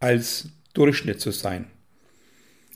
als 0.03 0.49
Durchschnitt 0.73 1.21
zu 1.21 1.31
sein. 1.31 1.65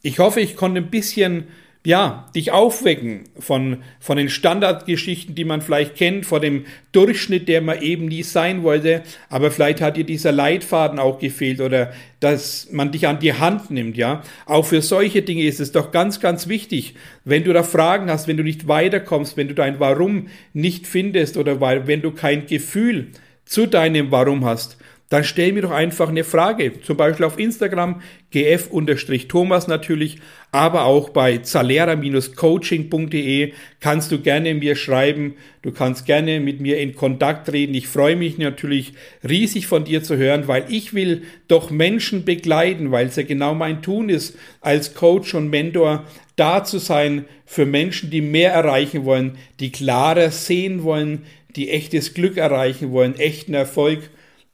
Ich 0.01 0.19
hoffe, 0.19 0.39
ich 0.39 0.55
konnte 0.55 0.79
ein 0.79 0.89
bisschen 0.89 1.47
ja, 1.85 2.29
dich 2.35 2.51
aufwecken 2.51 3.29
von, 3.39 3.77
von 3.99 4.17
den 4.17 4.29
Standardgeschichten, 4.29 5.35
die 5.35 5.45
man 5.45 5.61
vielleicht 5.61 5.95
kennt, 5.95 6.25
vor 6.25 6.41
dem 6.41 6.65
Durchschnitt, 6.91 7.47
der 7.47 7.61
man 7.61 7.81
eben 7.81 8.07
nie 8.07 8.23
sein 8.23 8.63
wollte. 8.63 9.03
Aber 9.29 9.51
vielleicht 9.51 9.79
hat 9.79 9.95
dir 9.95 10.03
dieser 10.03 10.33
Leitfaden 10.33 10.99
auch 10.99 11.17
gefehlt 11.19 11.61
oder 11.61 11.93
dass 12.19 12.67
man 12.71 12.91
dich 12.91 13.07
an 13.07 13.19
die 13.19 13.33
Hand 13.33 13.71
nimmt, 13.71 13.95
ja. 13.95 14.21
Auch 14.45 14.65
für 14.65 14.81
solche 14.81 15.21
Dinge 15.21 15.43
ist 15.43 15.61
es 15.61 15.71
doch 15.71 15.91
ganz, 15.91 16.19
ganz 16.19 16.49
wichtig, 16.49 16.95
wenn 17.23 17.45
du 17.45 17.53
da 17.53 17.63
Fragen 17.63 18.09
hast, 18.09 18.27
wenn 18.27 18.37
du 18.37 18.43
nicht 18.43 18.67
weiterkommst, 18.67 19.37
wenn 19.37 19.47
du 19.47 19.53
dein 19.53 19.79
Warum 19.79 20.27
nicht 20.53 20.87
findest 20.87 21.37
oder 21.37 21.61
weil, 21.61 21.87
wenn 21.87 22.01
du 22.01 22.11
kein 22.11 22.47
Gefühl 22.47 23.11
zu 23.45 23.65
deinem 23.65 24.11
Warum 24.11 24.43
hast, 24.43 24.77
dann 25.09 25.23
stell 25.23 25.53
mir 25.53 25.61
doch 25.61 25.71
einfach 25.71 26.09
eine 26.09 26.25
Frage. 26.25 26.81
Zum 26.81 26.97
Beispiel 26.97 27.25
auf 27.25 27.39
Instagram, 27.39 28.01
gf-thomas 28.31 29.67
natürlich, 29.67 30.17
aber 30.51 30.83
auch 30.83 31.09
bei 31.09 31.37
zalera-coaching.de 31.37 33.53
kannst 33.79 34.11
du 34.11 34.19
gerne 34.19 34.53
mir 34.53 34.75
schreiben. 34.75 35.35
Du 35.61 35.71
kannst 35.71 36.05
gerne 36.05 36.41
mit 36.41 36.59
mir 36.59 36.77
in 36.79 36.93
Kontakt 36.93 37.47
treten. 37.47 37.73
Ich 37.73 37.87
freue 37.87 38.17
mich 38.17 38.37
natürlich 38.37 38.91
riesig 39.27 39.65
von 39.67 39.85
dir 39.85 40.03
zu 40.03 40.17
hören, 40.17 40.49
weil 40.49 40.65
ich 40.67 40.93
will 40.93 41.21
doch 41.47 41.71
Menschen 41.71 42.25
begleiten, 42.25 42.91
weil 42.91 43.07
es 43.07 43.15
ja 43.15 43.23
genau 43.23 43.55
mein 43.55 43.81
Tun 43.81 44.09
ist, 44.09 44.37
als 44.59 44.93
Coach 44.93 45.33
und 45.35 45.49
Mentor 45.49 46.03
da 46.35 46.65
zu 46.65 46.79
sein 46.79 47.23
für 47.45 47.65
Menschen, 47.65 48.09
die 48.09 48.19
mehr 48.21 48.51
erreichen 48.51 49.05
wollen, 49.05 49.37
die 49.61 49.71
klarer 49.71 50.31
sehen 50.31 50.83
wollen, 50.83 51.23
die 51.55 51.69
echtes 51.69 52.13
Glück 52.13 52.35
erreichen 52.35 52.91
wollen, 52.91 53.17
echten 53.17 53.53
Erfolg 53.53 54.09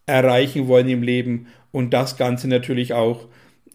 erreichen 0.06 0.68
wollen 0.68 0.90
im 0.90 1.04
Leben 1.04 1.48
und 1.72 1.94
das 1.94 2.18
Ganze 2.18 2.48
natürlich 2.48 2.94
auch 2.94 3.28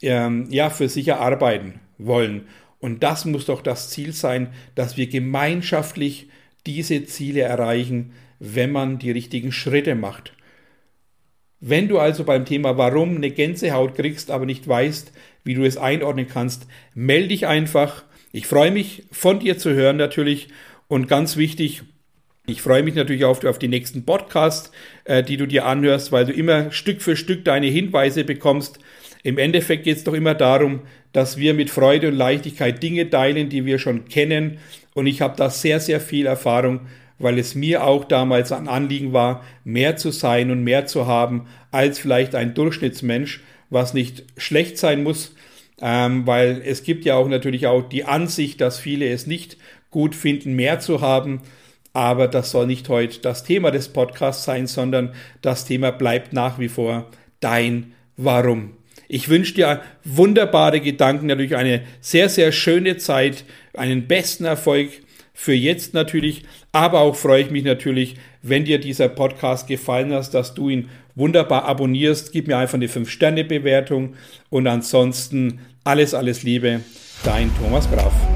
ähm, 0.02 0.46
ja, 0.50 0.70
für 0.70 0.88
sich 0.88 1.08
erarbeiten 1.08 1.80
wollen. 1.98 2.46
Und 2.80 3.02
das 3.02 3.24
muss 3.24 3.46
doch 3.46 3.60
das 3.60 3.90
Ziel 3.90 4.12
sein, 4.12 4.48
dass 4.74 4.96
wir 4.96 5.08
gemeinschaftlich 5.08 6.28
diese 6.66 7.04
Ziele 7.04 7.40
erreichen, 7.40 8.12
wenn 8.38 8.70
man 8.70 8.98
die 8.98 9.10
richtigen 9.10 9.50
Schritte 9.50 9.94
macht. 9.94 10.32
Wenn 11.60 11.88
du 11.88 11.98
also 11.98 12.22
beim 12.22 12.44
Thema 12.44 12.78
Warum 12.78 13.16
eine 13.16 13.30
Gänsehaut 13.30 13.96
kriegst, 13.96 14.30
aber 14.30 14.46
nicht 14.46 14.68
weißt, 14.68 15.12
wie 15.42 15.54
du 15.54 15.64
es 15.64 15.76
einordnen 15.76 16.28
kannst, 16.28 16.68
melde 16.94 17.28
dich 17.28 17.48
einfach. 17.48 18.04
Ich 18.30 18.46
freue 18.46 18.70
mich 18.70 19.04
von 19.10 19.40
dir 19.40 19.58
zu 19.58 19.72
hören 19.72 19.96
natürlich 19.96 20.48
und 20.86 21.08
ganz 21.08 21.36
wichtig, 21.36 21.82
ich 22.48 22.62
freue 22.62 22.82
mich 22.82 22.94
natürlich 22.94 23.24
auf, 23.24 23.44
auf 23.44 23.58
die 23.58 23.68
nächsten 23.68 24.04
Podcasts, 24.04 24.72
äh, 25.04 25.22
die 25.22 25.36
du 25.36 25.46
dir 25.46 25.66
anhörst, 25.66 26.10
weil 26.12 26.24
du 26.24 26.32
immer 26.32 26.72
Stück 26.72 27.02
für 27.02 27.14
Stück 27.14 27.44
deine 27.44 27.66
Hinweise 27.66 28.24
bekommst. 28.24 28.78
Im 29.22 29.36
Endeffekt 29.36 29.84
geht 29.84 29.98
es 29.98 30.04
doch 30.04 30.14
immer 30.14 30.34
darum, 30.34 30.80
dass 31.12 31.36
wir 31.36 31.52
mit 31.52 31.68
Freude 31.68 32.08
und 32.08 32.14
Leichtigkeit 32.14 32.82
Dinge 32.82 33.10
teilen, 33.10 33.50
die 33.50 33.66
wir 33.66 33.78
schon 33.78 34.08
kennen. 34.08 34.58
Und 34.94 35.06
ich 35.06 35.20
habe 35.20 35.36
da 35.36 35.50
sehr, 35.50 35.78
sehr 35.78 36.00
viel 36.00 36.24
Erfahrung, 36.24 36.80
weil 37.18 37.38
es 37.38 37.54
mir 37.54 37.84
auch 37.84 38.04
damals 38.04 38.50
ein 38.50 38.66
Anliegen 38.66 39.12
war, 39.12 39.44
mehr 39.64 39.96
zu 39.96 40.10
sein 40.10 40.50
und 40.50 40.64
mehr 40.64 40.86
zu 40.86 41.06
haben 41.06 41.48
als 41.70 41.98
vielleicht 41.98 42.34
ein 42.34 42.54
Durchschnittsmensch, 42.54 43.42
was 43.68 43.92
nicht 43.92 44.24
schlecht 44.38 44.78
sein 44.78 45.02
muss, 45.02 45.34
ähm, 45.82 46.26
weil 46.26 46.62
es 46.64 46.82
gibt 46.82 47.04
ja 47.04 47.16
auch 47.16 47.28
natürlich 47.28 47.66
auch 47.66 47.86
die 47.86 48.04
Ansicht, 48.04 48.62
dass 48.62 48.78
viele 48.78 49.06
es 49.08 49.26
nicht 49.26 49.58
gut 49.90 50.14
finden, 50.14 50.54
mehr 50.54 50.80
zu 50.80 51.02
haben. 51.02 51.42
Aber 51.98 52.28
das 52.28 52.52
soll 52.52 52.68
nicht 52.68 52.88
heute 52.90 53.18
das 53.18 53.42
Thema 53.42 53.72
des 53.72 53.88
Podcasts 53.88 54.44
sein, 54.44 54.68
sondern 54.68 55.14
das 55.42 55.64
Thema 55.64 55.90
bleibt 55.90 56.32
nach 56.32 56.60
wie 56.60 56.68
vor 56.68 57.10
dein 57.40 57.92
Warum. 58.16 58.74
Ich 59.08 59.28
wünsche 59.28 59.54
dir 59.54 59.80
wunderbare 60.04 60.80
Gedanken, 60.80 61.26
natürlich 61.26 61.56
eine 61.56 61.82
sehr, 62.00 62.28
sehr 62.28 62.52
schöne 62.52 62.98
Zeit, 62.98 63.44
einen 63.74 64.06
besten 64.06 64.44
Erfolg 64.44 64.90
für 65.34 65.54
jetzt 65.54 65.92
natürlich, 65.92 66.44
aber 66.70 67.00
auch 67.00 67.16
freue 67.16 67.42
ich 67.42 67.50
mich 67.50 67.64
natürlich, 67.64 68.14
wenn 68.42 68.64
dir 68.64 68.78
dieser 68.78 69.08
Podcast 69.08 69.66
gefallen 69.66 70.12
hat, 70.12 70.32
dass 70.34 70.54
du 70.54 70.68
ihn 70.68 70.90
wunderbar 71.16 71.64
abonnierst. 71.64 72.30
Gib 72.30 72.46
mir 72.46 72.58
einfach 72.58 72.74
eine 72.74 72.86
5-Sterne-Bewertung 72.86 74.14
und 74.50 74.68
ansonsten 74.68 75.58
alles, 75.82 76.14
alles 76.14 76.44
Liebe, 76.44 76.78
dein 77.24 77.50
Thomas 77.60 77.90
Graf. 77.90 78.27